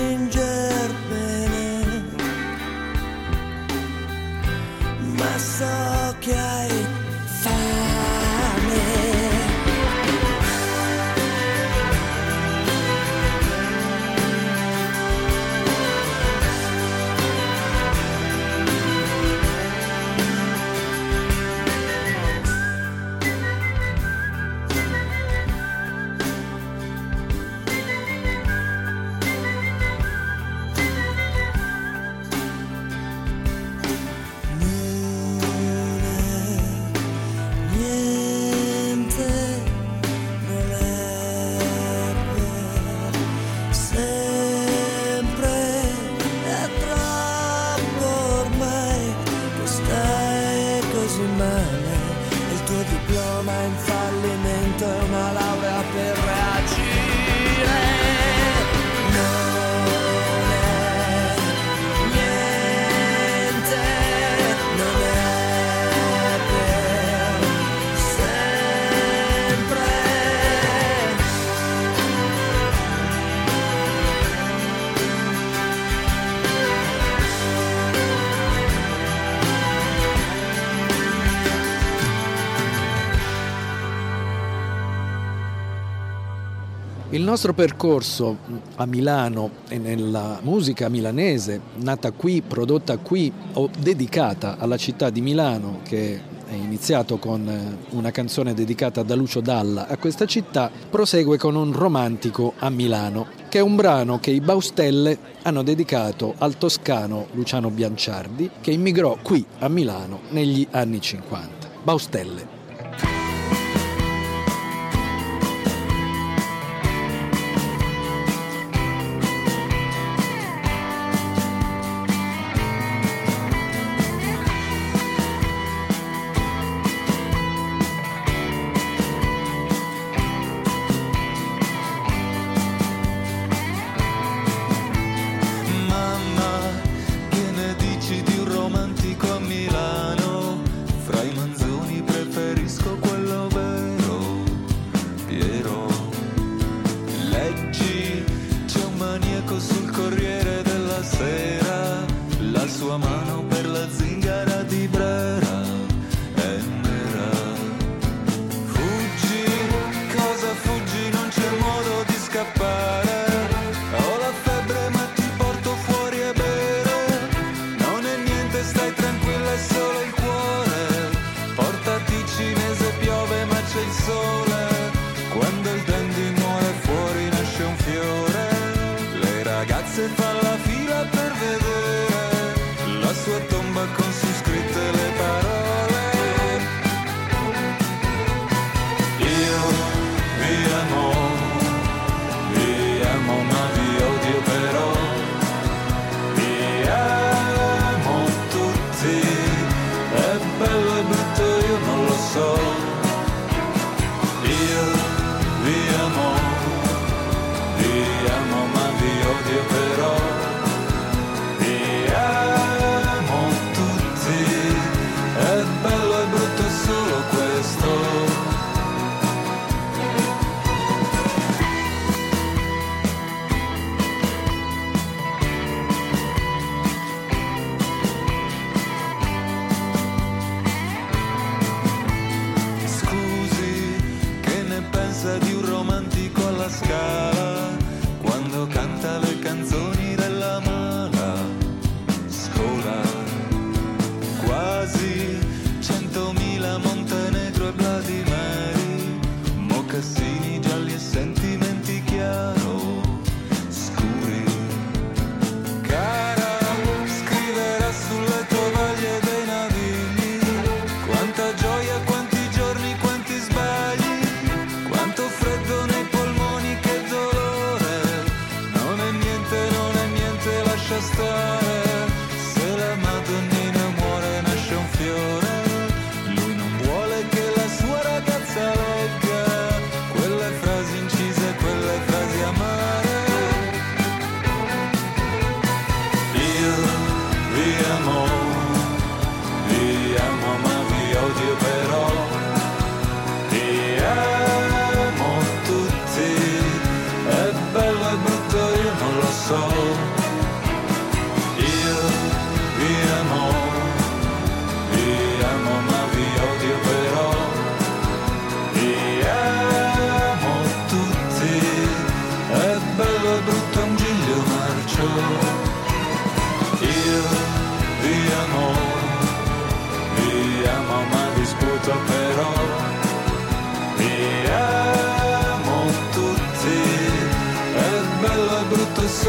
nostro 87.23 87.53
percorso 87.53 88.37
a 88.75 88.85
Milano 88.85 89.49
e 89.67 89.77
nella 89.77 90.39
musica 90.41 90.89
milanese, 90.89 91.61
nata 91.75 92.11
qui, 92.11 92.41
prodotta 92.41 92.97
qui 92.97 93.31
o 93.53 93.69
dedicata 93.79 94.57
alla 94.57 94.77
città 94.77 95.09
di 95.09 95.21
Milano, 95.21 95.79
che 95.83 96.31
è 96.47 96.53
iniziato 96.53 97.17
con 97.17 97.47
eh, 97.47 97.95
una 97.95 98.11
canzone 98.11 98.53
dedicata 98.53 99.03
da 99.03 99.15
Lucio 99.15 99.41
Dalla 99.41 99.87
a 99.87 99.97
questa 99.97 100.25
città, 100.25 100.69
prosegue 100.89 101.37
con 101.37 101.55
un 101.55 101.71
romantico 101.71 102.53
a 102.59 102.69
Milano, 102.69 103.27
che 103.49 103.59
è 103.59 103.61
un 103.61 103.75
brano 103.75 104.19
che 104.19 104.31
i 104.31 104.41
Baustelle 104.41 105.17
hanno 105.43 105.63
dedicato 105.63 106.35
al 106.37 106.57
toscano 106.57 107.27
Luciano 107.33 107.69
Bianciardi, 107.69 108.49
che 108.61 108.71
immigrò 108.71 109.17
qui 109.21 109.45
a 109.59 109.67
Milano 109.67 110.21
negli 110.29 110.67
anni 110.71 111.01
50. 111.01 111.69
Baustelle. 111.83 112.62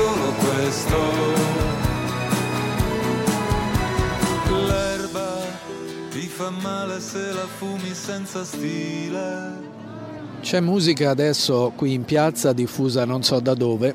Solo 0.05 0.33
questo. 0.33 0.97
L'erba 4.67 5.41
ti 6.11 6.21
fa 6.21 6.51
male 6.51 7.01
se 7.01 7.33
la 7.33 7.47
fumi 7.47 7.95
senza 7.95 8.45
stile. 8.45 9.73
C'è 10.41 10.61
musica 10.61 11.11
adesso 11.11 11.73
qui 11.75 11.95
in 11.95 12.05
piazza 12.05 12.53
diffusa 12.53 13.07
non 13.07 13.23
so 13.23 13.41
da 13.41 13.55
dove 13.55 13.95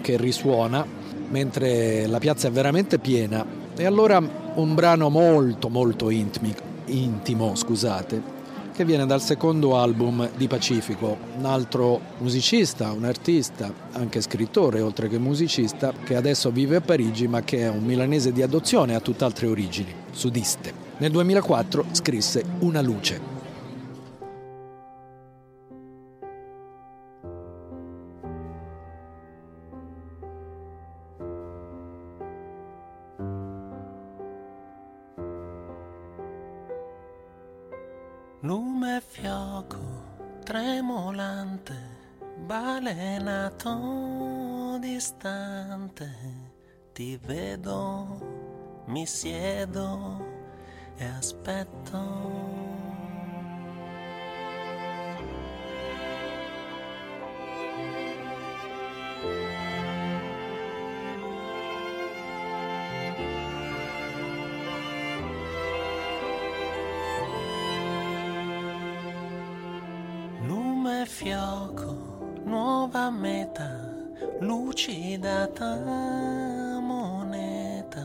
che 0.00 0.16
risuona 0.16 0.86
mentre 1.30 2.06
la 2.06 2.18
piazza 2.18 2.46
è 2.46 2.50
veramente 2.52 3.00
piena 3.00 3.44
e 3.76 3.84
allora 3.84 4.22
un 4.54 4.74
brano 4.74 5.10
molto 5.10 5.68
molto 5.68 6.08
intimi- 6.10 6.54
intimo, 6.86 7.56
scusate, 7.56 8.37
che 8.78 8.84
viene 8.84 9.06
dal 9.06 9.20
secondo 9.20 9.76
album 9.76 10.30
di 10.36 10.46
Pacifico, 10.46 11.18
un 11.36 11.46
altro 11.46 12.00
musicista, 12.18 12.92
un 12.92 13.06
artista, 13.06 13.74
anche 13.94 14.20
scrittore 14.20 14.80
oltre 14.80 15.08
che 15.08 15.18
musicista, 15.18 15.92
che 16.04 16.14
adesso 16.14 16.52
vive 16.52 16.76
a 16.76 16.80
Parigi 16.80 17.26
ma 17.26 17.42
che 17.42 17.62
è 17.62 17.68
un 17.68 17.82
milanese 17.82 18.30
di 18.30 18.40
adozione 18.40 18.92
e 18.92 18.94
ha 18.94 19.00
tutt'altre 19.00 19.48
origini, 19.48 19.92
sudiste. 20.12 20.72
Nel 20.98 21.10
2004 21.10 21.86
scrisse 21.90 22.44
Una 22.60 22.80
luce. 22.80 23.37
Distante, 45.98 46.10
ti 46.92 47.16
vedo, 47.16 48.84
mi 48.86 49.06
siedo 49.06 50.24
e 50.96 51.04
aspetto. 51.04 51.98
Lume 70.46 71.06
fioco, 71.06 72.40
nuova 72.44 73.10
meta, 73.10 73.77
lucidata 74.40 75.74
moneta, 76.80 78.04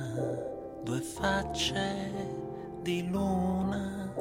due 0.84 1.02
facce 1.02 2.42
di 2.82 3.08
luna, 3.10 4.12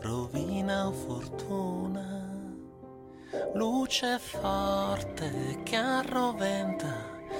rovina 0.00 0.86
o 0.86 0.92
fortuna, 0.92 2.28
luce 3.54 4.18
forte 4.18 5.60
che 5.64 5.76
arroventa, 5.76 6.94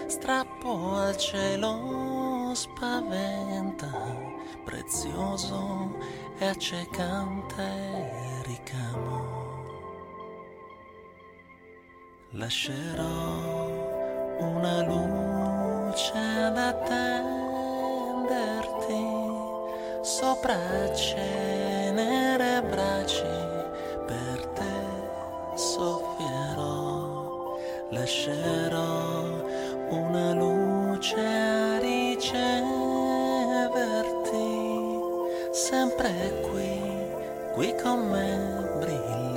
strappo 0.06 0.94
al 0.96 1.16
cielo 1.16 2.50
spaventa, 2.54 3.90
prezioso 4.64 5.96
e 6.38 6.46
accecante 6.46 8.42
ricamo. 8.44 9.38
Lascerò 12.32 13.79
una 14.40 14.82
luce 14.82 16.16
ad 16.16 16.56
attenderti 16.56 17.28
sopra 20.00 20.56
cenere 20.94 22.62
bracci 22.62 23.22
per 24.06 24.46
te 24.54 24.72
soffierò 25.54 27.58
lascerò 27.90 29.24
una 29.90 30.32
luce 30.32 31.18
a 31.18 31.78
riceverti 31.78 32.68
sempre 35.50 36.40
qui 36.50 36.80
qui 37.54 37.74
con 37.82 38.08
me 38.08 38.38
brillerà 38.78 39.29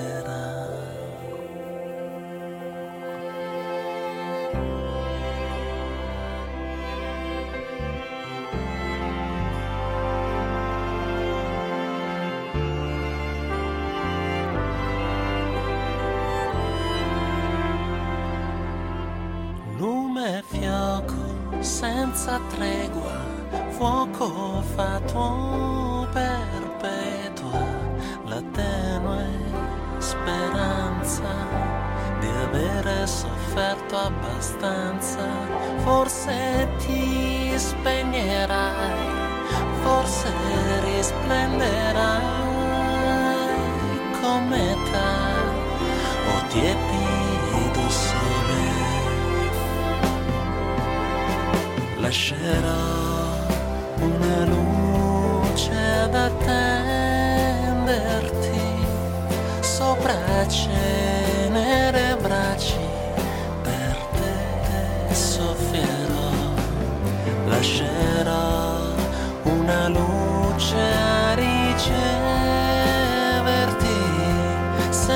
abbastanza 34.44 35.26
forse 35.86 36.68
ti 36.80 37.54
spegnerai 37.56 39.08
forse 39.82 40.34
risplenderai 40.84 42.22
come 44.20 44.76
ta 44.92 45.14
o 46.34 46.48
tiepido 46.50 47.90
sole 47.90 48.66
lascerò 52.02 52.93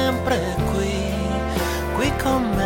sempre 0.07 0.39
qui 0.71 0.93
qui 1.97 2.09
con 2.23 2.41
me 2.55 2.56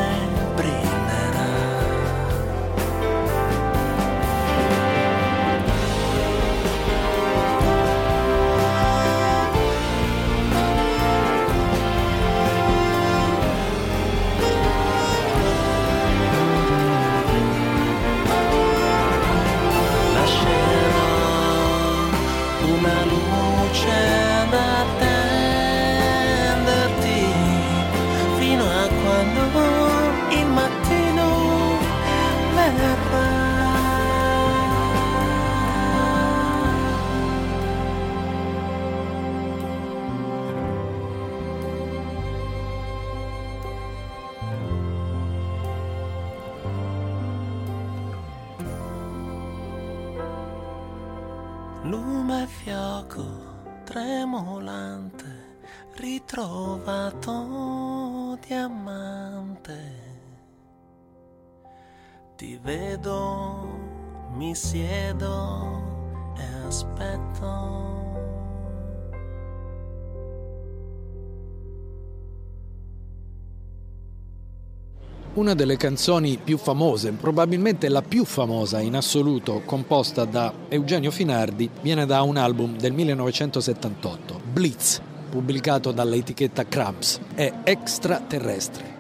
Una 75.41 75.55
delle 75.55 75.75
canzoni 75.75 76.37
più 76.37 76.59
famose, 76.59 77.13
probabilmente 77.13 77.89
la 77.89 78.03
più 78.03 78.25
famosa 78.25 78.79
in 78.79 78.95
assoluto, 78.95 79.63
composta 79.65 80.23
da 80.23 80.53
Eugenio 80.69 81.09
Finardi, 81.09 81.67
viene 81.81 82.05
da 82.05 82.21
un 82.21 82.37
album 82.37 82.77
del 82.77 82.93
1978, 82.93 84.39
Blitz, 84.53 85.01
pubblicato 85.31 85.91
dall'etichetta 85.91 86.67
Cramps. 86.67 87.19
È 87.33 87.51
extraterrestre. 87.63 88.90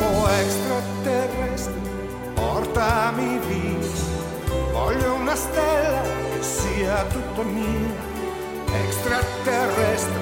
Oh 0.00 0.28
extraterrestre, 0.30 1.74
portami 2.32 3.38
via. 3.48 3.72
Voglio 4.72 5.12
una 5.12 5.36
stella 5.36 6.00
che 6.00 6.42
sia 6.42 7.04
tutta 7.04 7.42
mia. 7.42 8.13
Extraterrestre, 9.46 10.20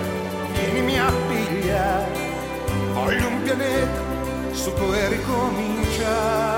vienimi 0.53 0.99
a 0.99 1.13
pigliare. 1.29 2.11
Voglio 2.93 3.29
un 3.29 3.43
pianeta 3.45 4.01
su 4.51 4.73
cui 4.73 5.09
ricominciare. 5.11 6.52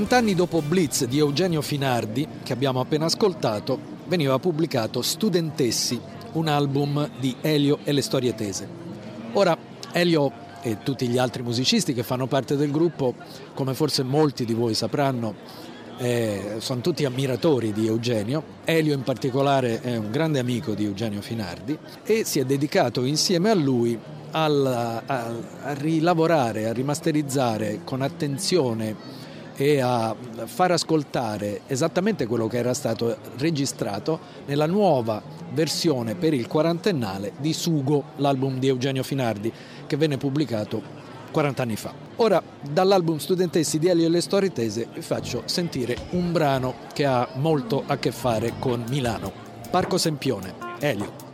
Trent'anni 0.00 0.34
dopo 0.34 0.62
Blitz 0.62 1.04
di 1.04 1.18
Eugenio 1.18 1.60
Finardi, 1.60 2.26
che 2.42 2.54
abbiamo 2.54 2.80
appena 2.80 3.04
ascoltato, 3.04 3.78
veniva 4.06 4.38
pubblicato 4.38 5.02
Studentessi, 5.02 6.00
un 6.32 6.48
album 6.48 7.06
di 7.20 7.36
Elio 7.42 7.80
e 7.84 7.92
le 7.92 8.00
storie 8.00 8.34
tese. 8.34 8.66
Ora, 9.34 9.54
Elio 9.92 10.32
e 10.62 10.78
tutti 10.82 11.06
gli 11.06 11.18
altri 11.18 11.42
musicisti 11.42 11.92
che 11.92 12.02
fanno 12.02 12.26
parte 12.26 12.56
del 12.56 12.70
gruppo, 12.70 13.14
come 13.52 13.74
forse 13.74 14.02
molti 14.02 14.46
di 14.46 14.54
voi 14.54 14.72
sapranno, 14.72 15.34
eh, 15.98 16.54
sono 16.60 16.80
tutti 16.80 17.04
ammiratori 17.04 17.70
di 17.74 17.86
Eugenio. 17.86 18.42
Elio 18.64 18.94
in 18.94 19.02
particolare 19.02 19.82
è 19.82 19.98
un 19.98 20.10
grande 20.10 20.38
amico 20.38 20.72
di 20.72 20.86
Eugenio 20.86 21.20
Finardi 21.20 21.76
e 22.04 22.24
si 22.24 22.38
è 22.38 22.46
dedicato 22.46 23.04
insieme 23.04 23.50
a 23.50 23.54
lui 23.54 23.98
al, 24.30 24.66
a, 24.66 25.02
a 25.04 25.74
rilavorare, 25.74 26.68
a 26.68 26.72
rimasterizzare 26.72 27.80
con 27.84 28.00
attenzione 28.00 29.28
e 29.60 29.78
a 29.78 30.16
far 30.46 30.70
ascoltare 30.70 31.60
esattamente 31.66 32.26
quello 32.26 32.46
che 32.46 32.56
era 32.56 32.72
stato 32.72 33.14
registrato 33.36 34.18
nella 34.46 34.64
nuova 34.64 35.22
versione 35.52 36.14
per 36.14 36.32
il 36.32 36.46
quarantennale 36.46 37.32
di 37.36 37.52
Sugo, 37.52 38.04
l'album 38.16 38.58
di 38.58 38.68
Eugenio 38.68 39.02
Finardi, 39.02 39.52
che 39.86 39.96
venne 39.98 40.16
pubblicato 40.16 40.82
40 41.30 41.62
anni 41.62 41.76
fa. 41.76 41.92
Ora, 42.16 42.42
dall'album 42.62 43.18
Studentessi 43.18 43.78
di 43.78 43.88
Elio 43.88 44.06
e 44.06 44.08
le 44.08 44.22
storie 44.22 44.50
tese, 44.50 44.88
vi 44.94 45.02
faccio 45.02 45.42
sentire 45.44 45.94
un 46.12 46.32
brano 46.32 46.74
che 46.94 47.04
ha 47.04 47.28
molto 47.34 47.82
a 47.86 47.98
che 47.98 48.12
fare 48.12 48.54
con 48.58 48.82
Milano. 48.88 49.30
Parco 49.70 49.98
Sempione, 49.98 50.54
Elio. 50.78 51.29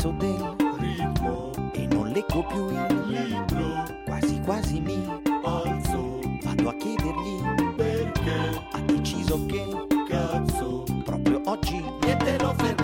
Senso 0.00 0.12
del 0.12 0.56
ritmo 0.78 1.50
e 1.72 1.86
non 1.88 2.08
leggo 2.08 2.42
più 2.46 2.70
il 2.70 3.04
libro. 3.06 3.84
Quasi 4.06 4.40
quasi 4.40 4.80
mi 4.80 5.04
alzo, 5.44 6.20
vado 6.42 6.68
a 6.70 6.74
chiedergli 6.74 7.74
perché 7.76 8.62
ha 8.72 8.80
deciso 8.80 9.44
che 9.44 9.62
cazzo 10.08 10.84
proprio 11.04 11.42
oggi 11.44 11.84
niente 12.00 12.38
lo 12.38 12.54
fermerà. 12.54 12.79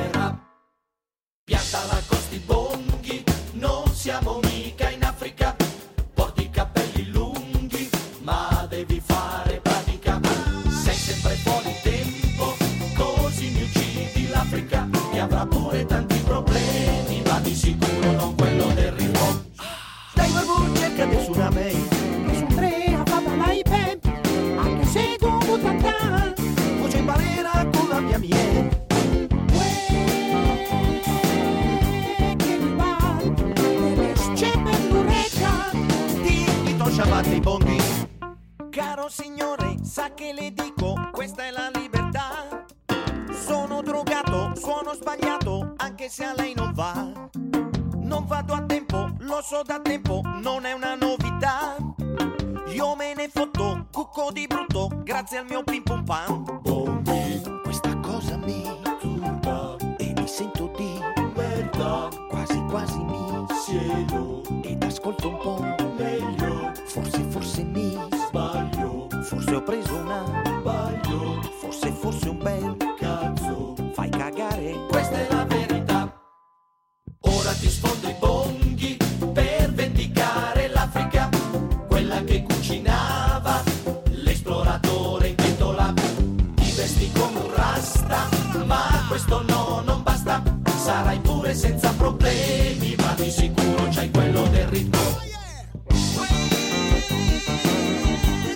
Ritmo. 94.77 94.99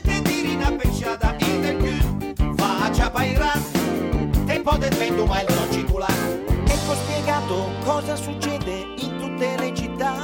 Te 0.03 0.23
tiri 0.23 0.55
una 0.55 0.73
pesciata 0.73 1.37
in 1.39 1.61
del 1.61 1.77
cul, 1.77 2.55
faccia 2.57 3.11
pairat, 3.11 4.45
tempo 4.45 4.77
del 4.77 4.95
vento 4.97 5.25
ma 5.27 5.41
il 5.41 5.55
non 5.55 5.73
circolare. 5.73 6.45
Ecco 6.67 6.95
spiegato 6.95 7.71
cosa 7.85 8.17
succede 8.17 8.95
in 8.99 9.17
tutte 9.19 9.57
le 9.59 9.75
città. 9.75 10.15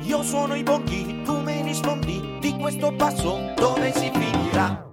Io 0.00 0.22
suono 0.22 0.54
i 0.54 0.62
bonghi, 0.62 1.22
tu 1.24 1.40
me 1.40 1.62
rispondi 1.62 2.38
di 2.40 2.56
questo 2.56 2.92
passo 2.92 3.52
dove 3.56 3.92
si 3.92 4.10
finirà. 4.12 4.84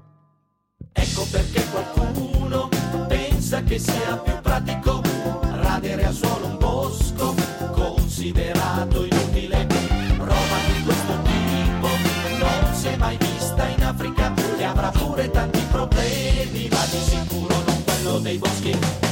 Ecco 0.92 1.26
perché 1.32 1.66
qualcuno 1.70 2.70
pensa 3.08 3.64
che 3.64 3.80
sia 3.80 4.18
più 4.18 4.34
pratico 4.42 5.02
radere 5.42 6.06
al 6.06 6.14
suolo 6.14 6.48
un 6.48 6.58
bosco 6.58 7.36
considerato 7.74 9.04
inutile. 9.04 9.13
Tanti 15.30 15.66
problemi, 15.72 16.68
ma 16.70 16.86
di 16.90 17.00
sicuro 17.00 17.56
non 17.66 17.84
quello 17.84 18.20
dei 18.20 18.38
boschi. 18.38 19.03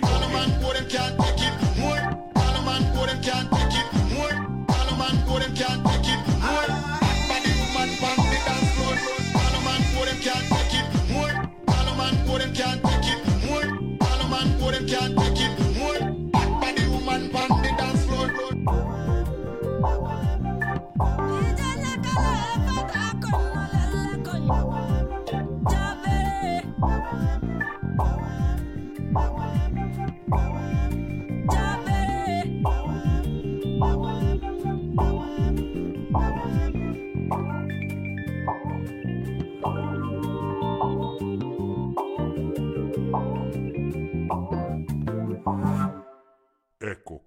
people. 0.00 0.55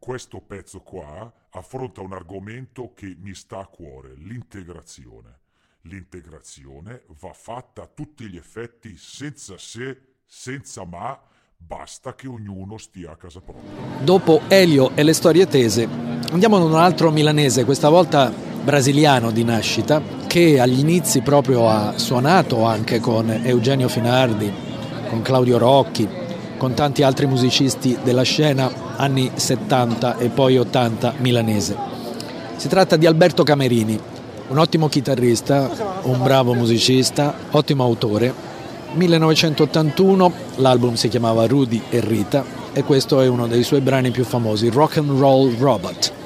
Questo 0.09 0.41
pezzo 0.41 0.79
qua 0.79 1.31
affronta 1.51 2.01
un 2.01 2.13
argomento 2.13 2.93
che 2.95 3.15
mi 3.21 3.35
sta 3.35 3.59
a 3.59 3.67
cuore, 3.67 4.15
l'integrazione. 4.15 5.41
L'integrazione 5.81 7.03
va 7.21 7.31
fatta 7.31 7.83
a 7.83 7.89
tutti 7.93 8.27
gli 8.27 8.35
effetti 8.35 8.97
senza 8.97 9.53
se, 9.59 10.15
senza 10.25 10.83
ma, 10.83 11.15
basta 11.55 12.15
che 12.15 12.27
ognuno 12.27 12.79
stia 12.79 13.11
a 13.11 13.17
casa 13.17 13.39
propria. 13.39 13.69
Dopo 14.01 14.41
Elio 14.47 14.95
e 14.95 15.03
le 15.03 15.13
storie 15.13 15.45
tese, 15.45 15.87
andiamo 16.31 16.55
ad 16.55 16.63
un 16.63 16.73
altro 16.73 17.11
milanese, 17.11 17.63
questa 17.63 17.89
volta 17.89 18.31
brasiliano 18.31 19.29
di 19.29 19.43
nascita, 19.43 20.01
che 20.25 20.59
agli 20.59 20.79
inizi 20.79 21.21
proprio 21.21 21.69
ha 21.69 21.99
suonato 21.99 22.63
anche 22.63 22.99
con 22.99 23.29
Eugenio 23.29 23.87
Finardi, 23.87 24.51
con 25.07 25.21
Claudio 25.21 25.59
Rocchi, 25.59 26.28
con 26.59 26.73
tanti 26.73 27.03
altri 27.03 27.25
musicisti 27.25 27.97
della 28.03 28.23
scena 28.23 28.69
anni 28.97 29.31
70 29.33 30.17
e 30.17 30.27
poi 30.27 30.57
80 30.57 31.13
milanese. 31.19 31.75
Si 32.57 32.67
tratta 32.67 32.97
di 32.97 33.05
Alberto 33.05 33.43
Camerini, 33.43 33.97
un 34.49 34.57
ottimo 34.57 34.89
chitarrista, 34.89 35.69
un 36.01 36.21
bravo 36.21 36.53
musicista, 36.53 37.33
ottimo 37.51 37.83
autore. 37.85 38.33
1981 38.91 40.33
l'album 40.55 40.95
si 40.95 41.07
chiamava 41.07 41.47
Rudy 41.47 41.81
e 41.89 42.01
Rita 42.01 42.43
e 42.73 42.83
questo 42.83 43.21
è 43.21 43.27
uno 43.27 43.47
dei 43.47 43.63
suoi 43.63 43.79
brani 43.79 44.11
più 44.11 44.25
famosi, 44.25 44.69
Rock 44.69 44.97
and 44.97 45.17
Roll 45.17 45.57
Robot. 45.57 46.18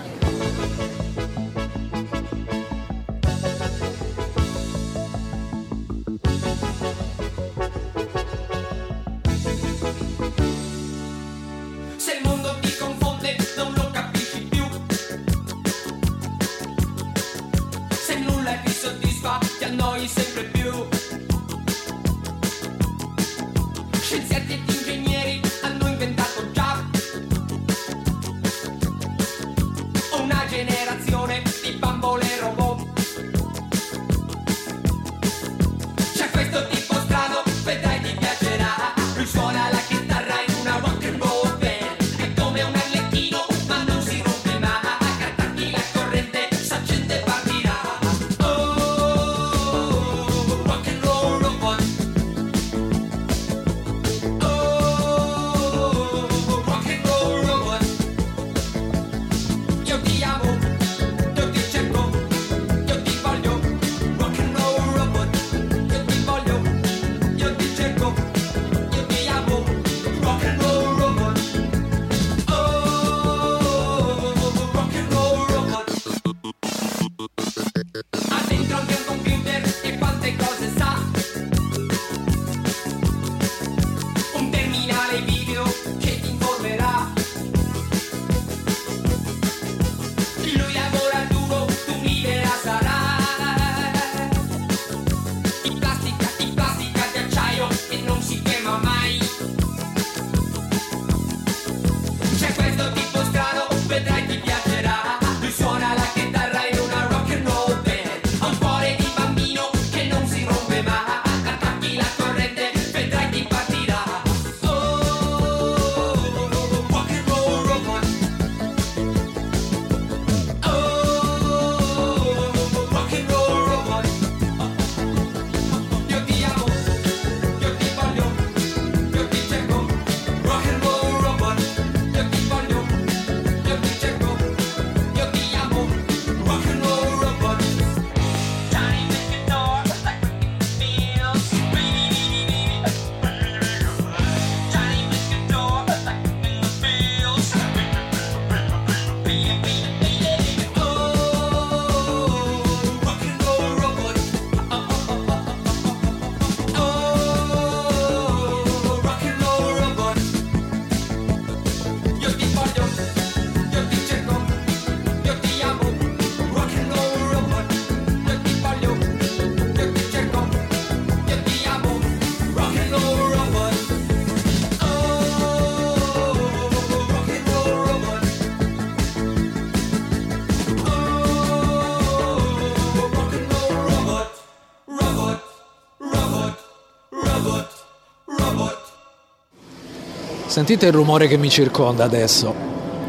Sentite 190.53 190.85
il 190.85 190.91
rumore 190.91 191.25
che 191.25 191.35
mi 191.35 191.49
circonda 191.49 192.03
adesso. 192.03 192.53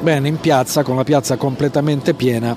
Bene, 0.00 0.28
in 0.28 0.40
piazza, 0.40 0.82
con 0.82 0.96
la 0.96 1.04
piazza 1.04 1.36
completamente 1.36 2.14
piena, 2.14 2.56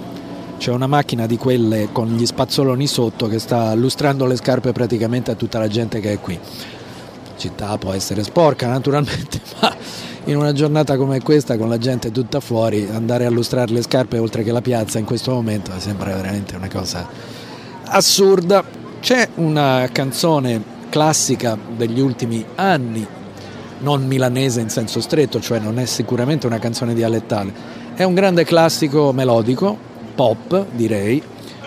c'è 0.57 0.71
una 0.71 0.87
macchina 0.87 1.25
di 1.25 1.35
quelle 1.35 1.89
con 1.91 2.15
gli 2.15 2.25
spazzoloni 2.25 2.87
sotto 2.87 3.27
che 3.27 3.37
sta 3.37 3.73
lustrando 3.73 4.25
le 4.25 4.37
scarpe 4.37 4.71
praticamente 4.71 5.29
a 5.29 5.35
tutta 5.35 5.59
la 5.59 5.67
gente 5.67 5.99
che 5.99 6.13
è 6.13 6.19
qui. 6.21 6.39
La 6.39 7.37
città 7.37 7.77
può 7.77 7.91
essere 7.91 8.23
sporca 8.23 8.69
naturalmente, 8.69 9.41
ma 9.59 9.75
in 10.23 10.37
una 10.37 10.53
giornata 10.53 10.95
come 10.95 11.21
questa, 11.21 11.57
con 11.57 11.67
la 11.67 11.77
gente 11.77 12.09
tutta 12.09 12.39
fuori, 12.39 12.87
andare 12.89 13.25
a 13.25 13.29
lustrare 13.29 13.73
le 13.73 13.81
scarpe 13.81 14.17
oltre 14.19 14.41
che 14.41 14.53
la 14.53 14.61
piazza 14.61 14.99
in 14.99 15.05
questo 15.05 15.33
momento 15.33 15.69
sembra 15.79 16.15
veramente 16.15 16.55
una 16.55 16.69
cosa 16.69 17.05
assurda. 17.87 18.63
C'è 19.01 19.31
una 19.35 19.89
canzone 19.91 20.63
classica 20.89 21.57
degli 21.75 21.99
ultimi 21.99 22.45
anni 22.55 23.15
non 23.79 24.05
milanese 24.05 24.61
in 24.61 24.69
senso 24.69 25.01
stretto, 25.01 25.39
cioè 25.39 25.59
non 25.59 25.79
è 25.79 25.85
sicuramente 25.85 26.47
una 26.47 26.59
canzone 26.59 26.93
dialettale, 26.93 27.53
è 27.95 28.03
un 28.03 28.13
grande 28.13 28.43
classico 28.43 29.11
melodico, 29.11 29.77
pop 30.15 30.65
direi, 30.71 31.21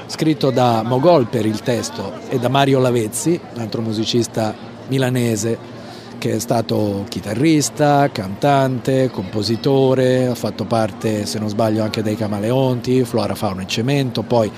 scritto 0.07 0.51
da 0.51 0.83
Mogol 0.83 1.27
per 1.27 1.47
il 1.47 1.61
testo 1.61 2.13
e 2.29 2.39
da 2.39 2.49
Mario 2.49 2.81
Lavezzi, 2.81 3.39
un 3.55 3.61
altro 3.61 3.81
musicista 3.81 4.55
milanese 4.89 5.79
che 6.19 6.35
è 6.35 6.39
stato 6.39 7.07
chitarrista, 7.09 8.11
cantante, 8.13 9.09
compositore, 9.11 10.27
ha 10.27 10.35
fatto 10.35 10.65
parte, 10.65 11.25
se 11.25 11.39
non 11.39 11.49
sbaglio, 11.49 11.83
anche 11.83 12.03
dei 12.03 12.15
Camaleonti, 12.15 13.05
Flora 13.05 13.35
Fauna 13.35 13.63
e 13.63 13.67
Cemento, 13.67 14.23
poi 14.23 14.51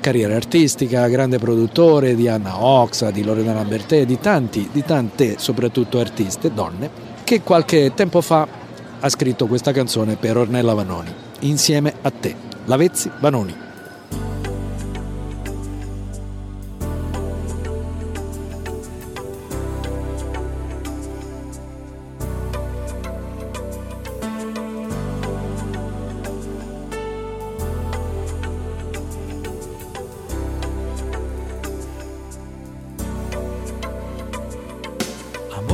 carriera 0.00 0.36
artistica, 0.36 1.08
grande 1.08 1.38
produttore 1.38 2.14
di 2.14 2.28
Anna 2.28 2.62
Oxa, 2.62 3.10
di 3.10 3.24
Loredana 3.24 3.64
Bertè, 3.64 4.04
di 4.04 4.18
tanti, 4.18 4.68
di 4.72 4.84
tante 4.84 5.36
soprattutto 5.38 5.98
artiste, 5.98 6.52
donne, 6.52 6.90
che 7.24 7.42
qualche 7.42 7.92
tempo 7.94 8.20
fa 8.20 8.46
ha 8.98 9.08
scritto 9.08 9.46
questa 9.46 9.72
canzone 9.72 10.16
per 10.16 10.36
Ornella 10.36 10.74
Vanoni, 10.74 11.12
insieme 11.40 11.94
a 12.02 12.10
te, 12.10 12.34
Lavezzi 12.64 13.10
Vanoni. 13.20 13.65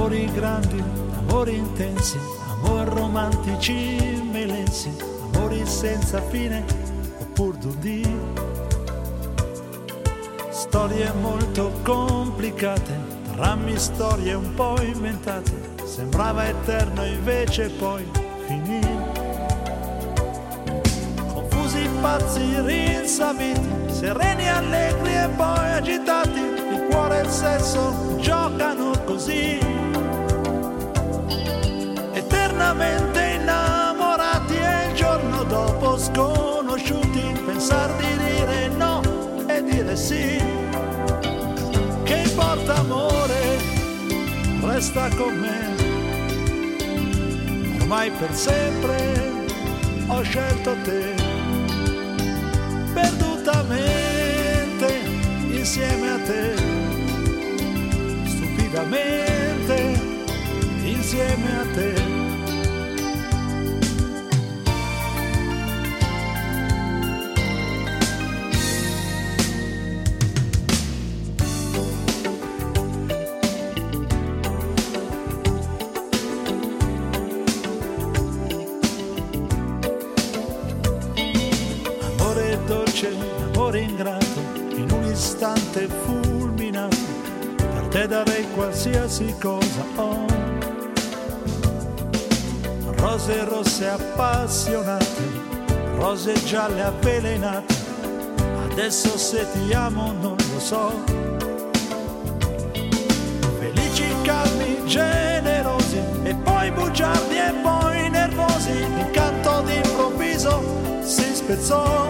Amori 0.03 0.33
grandi, 0.33 0.83
amori 1.17 1.55
intensi, 1.55 2.19
amori 2.49 2.91
romantici 2.91 4.21
melensi, 4.33 4.93
amori 5.33 5.65
senza 5.65 6.21
fine 6.23 6.65
oppure 7.21 7.59
d'udì. 7.59 8.19
Storie 10.51 11.13
molto 11.21 11.71
complicate, 11.85 12.99
drammi, 13.37 13.79
storie 13.79 14.35
un 14.35 14.53
po' 14.55 14.75
inventate, 14.83 15.53
sembrava 15.85 16.49
eterno 16.49 17.05
invece 17.05 17.69
poi 17.69 18.05
finì. 18.47 18.81
Confusi, 21.33 21.89
pazzi, 22.01 22.61
rinsaviti, 22.61 23.69
sereni, 23.87 24.49
allegri 24.49 25.15
e 25.15 25.29
poi 25.37 25.73
agitati, 25.75 26.41
il 26.41 26.89
cuore 26.91 27.21
e 27.21 27.23
il 27.23 27.31
sesso 27.31 28.17
giocano 28.19 28.91
così 29.05 29.82
eternamente 32.73 33.21
innamorati 33.41 34.55
e 34.55 34.89
il 34.89 34.95
giorno 34.95 35.43
dopo 35.45 35.99
sconosciuti 35.99 37.21
pensar 37.45 37.95
di 37.97 38.07
dire 38.17 38.69
no 38.69 39.03
e 39.47 39.63
dire 39.63 39.95
sì 39.95 40.43
che 42.03 42.23
importa 42.25 42.77
amore 42.77 43.59
resta 44.63 45.11
con 45.17 45.39
me. 45.39 45.77
Ormai 47.81 48.11
per 48.11 48.35
sempre 48.35 49.21
ho 50.07 50.23
scelto 50.23 50.75
te 50.83 51.15
perdutamente 52.95 54.99
insieme 55.51 56.11
a 56.11 56.19
te. 56.21 56.55
Stupidamente 58.25 59.32
qualsiasi 89.13 89.35
cosa 89.39 89.85
ho. 89.97 90.27
Rose 92.97 93.45
rosse 93.45 93.89
appassionate, 93.89 95.05
rose 95.97 96.33
gialle 96.45 96.83
avvelenate, 96.83 97.75
adesso 98.71 99.19
se 99.19 99.47
ti 99.53 99.73
amo 99.75 100.13
non 100.13 100.37
lo 100.53 100.61
so. 100.61 101.05
Felici, 103.59 104.05
calmi, 104.23 104.87
generosi, 104.87 106.01
e 106.23 106.35
poi 106.35 106.71
bugiardi 106.71 107.37
e 107.37 107.53
poi 107.63 108.09
nervosi, 108.09 108.73
l'incanto 108.73 109.63
d'improvviso 109.63 110.63
si 111.03 111.35
spezzò. 111.35 112.02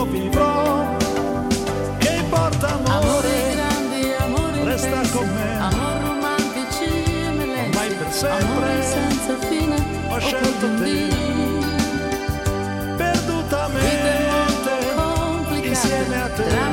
Io 0.00 0.04
vivrò. 0.06 0.96
Che 1.98 2.08
importa 2.08 2.80
amore, 2.84 3.28
grandi, 3.52 4.12
amori 4.18 4.64
resta 4.64 4.88
intensi, 4.88 5.12
con 5.12 5.28
me, 5.28 5.58
amor 5.58 6.00
romantici 6.02 6.90
melensi, 7.36 7.68
ormai 7.68 7.94
per 7.94 8.12
sempre 8.12 8.82
senza 8.82 9.36
fine 9.46 9.76
ho 10.08 10.18
scelto 10.18 10.66
te. 10.78 11.08
Perdutamente 12.96 14.28
insieme 15.62 16.22
a 16.22 16.28
te. 16.28 16.69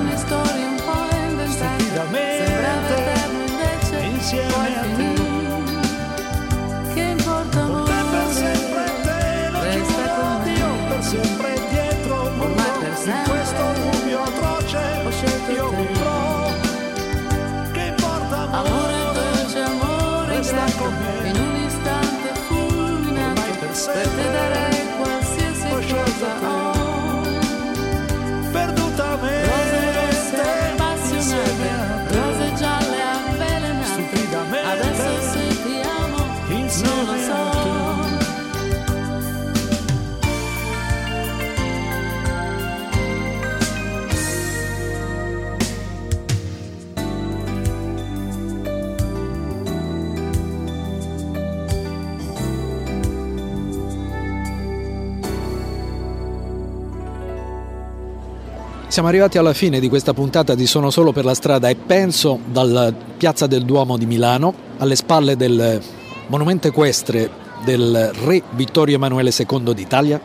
Siamo 58.98 59.12
arrivati 59.12 59.38
alla 59.38 59.54
fine 59.54 59.80
di 59.80 59.90
questa 59.90 60.16
puntata 60.16 60.56
di 60.56 60.66
Sono 60.66 60.90
solo 60.90 61.12
per 61.12 61.24
la 61.24 61.36
strada 61.36 61.70
e 61.70 61.76
penso 61.76 62.40
dalla 62.44 62.92
piazza 62.92 63.46
del 63.46 63.64
Duomo 63.64 63.96
di 63.96 64.08
Milano 64.08 64.52
alle 64.80 64.96
spalle 64.96 65.36
del 65.36 65.80
monumento 66.26 66.68
equestre 66.68 67.30
del 67.64 68.12
re 68.24 68.42
Vittorio 68.54 68.96
Emanuele 68.96 69.32
II 69.32 69.76
d'Italia, 69.76 70.20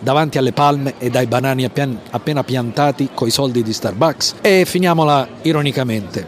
davanti 0.00 0.36
alle 0.36 0.50
palme 0.50 0.94
e 0.98 1.12
ai 1.14 1.28
banani 1.28 1.64
appena 1.64 2.42
piantati 2.42 3.10
coi 3.14 3.30
soldi 3.30 3.62
di 3.62 3.72
Starbucks 3.72 4.34
e 4.40 4.64
finiamola 4.66 5.28
ironicamente. 5.42 6.26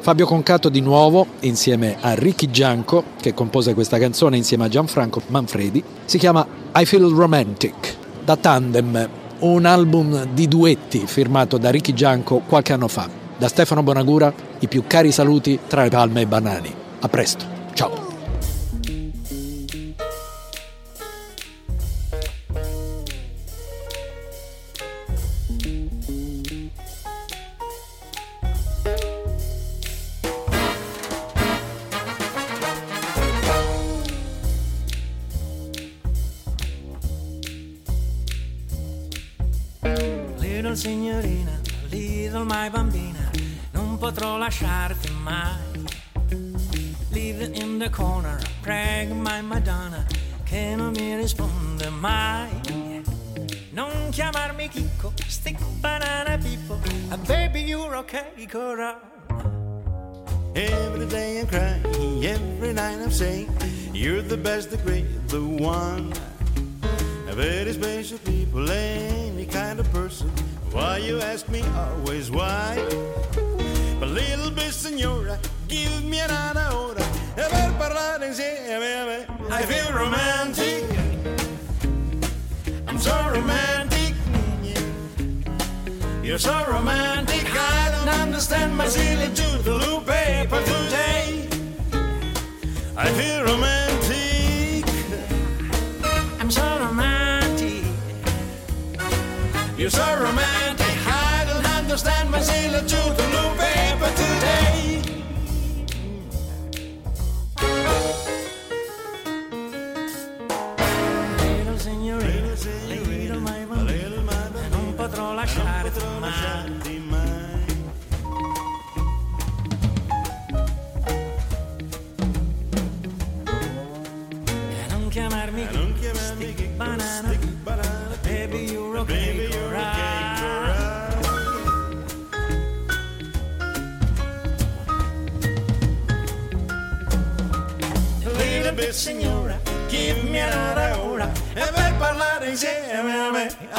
Fabio 0.00 0.24
Concato 0.24 0.70
di 0.70 0.80
nuovo 0.80 1.26
insieme 1.40 1.98
a 2.00 2.14
Ricky 2.14 2.48
Gianco 2.48 3.04
che 3.20 3.34
compose 3.34 3.74
questa 3.74 3.98
canzone 3.98 4.38
insieme 4.38 4.64
a 4.64 4.68
Gianfranco 4.68 5.20
Manfredi 5.26 5.84
si 6.06 6.16
chiama 6.16 6.46
I 6.74 6.86
Feel 6.86 7.12
Romantic 7.12 7.96
da 8.24 8.36
Tandem 8.36 9.17
un 9.40 9.64
album 9.64 10.26
di 10.32 10.48
duetti 10.48 11.06
firmato 11.06 11.58
da 11.58 11.70
Ricky 11.70 11.92
Gianco 11.92 12.42
qualche 12.46 12.72
anno 12.72 12.88
fa. 12.88 13.08
Da 13.36 13.48
Stefano 13.48 13.82
Bonagura, 13.82 14.32
i 14.58 14.68
più 14.68 14.84
cari 14.86 15.12
saluti 15.12 15.60
tra 15.66 15.82
le 15.82 15.90
palme 15.90 16.20
e 16.20 16.22
i 16.24 16.26
banani. 16.26 16.74
A 17.00 17.08
presto, 17.08 17.44
ciao! 17.74 18.07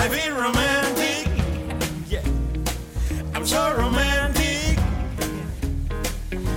I've 0.01 0.11
been 0.11 0.33
romantic. 0.33 1.27
Yeah. 2.07 2.23
I'm 3.35 3.45
so 3.45 3.75
romantic. 3.75 4.79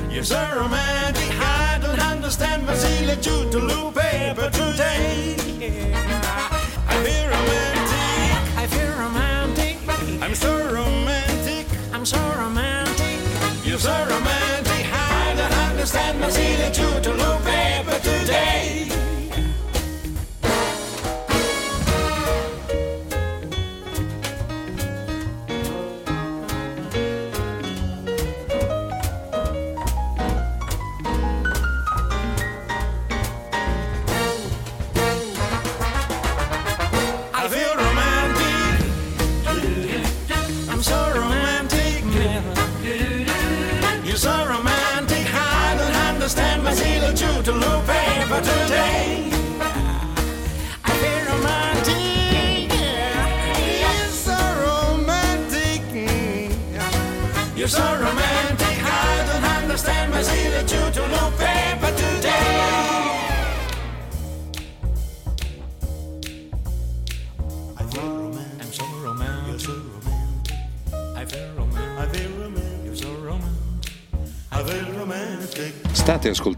You're 0.08 0.22
so 0.22 0.40
romantic. 0.56 1.28
I 1.40 1.80
don't 1.82 1.98
understand 1.98 2.64
my 2.64 2.74
silly 2.74 3.16
you 3.26 3.50
to 3.50 3.58
loop 3.58 3.96
paper 3.96 4.48
today. 4.50 5.34
I 6.86 6.94
feel 7.04 7.26
romantic. 7.36 8.32
I 8.62 8.66
feel 8.74 8.92
romantic. 9.04 9.76
I'm 10.22 10.34
so 10.36 10.52
romantic. 10.72 11.66
I'm 11.92 12.06
so 12.06 12.20
romantic. 12.38 13.18
You're 13.64 13.80
so 13.80 13.94
romantic. 14.08 14.86
I 14.92 15.34
don't 15.36 15.56
understand 15.70 16.20
my 16.20 16.30
silly 16.30 16.68
you 16.80 17.00
to 17.00 17.10
loop 17.10 17.42
paper 17.44 17.98
today. 17.98 18.21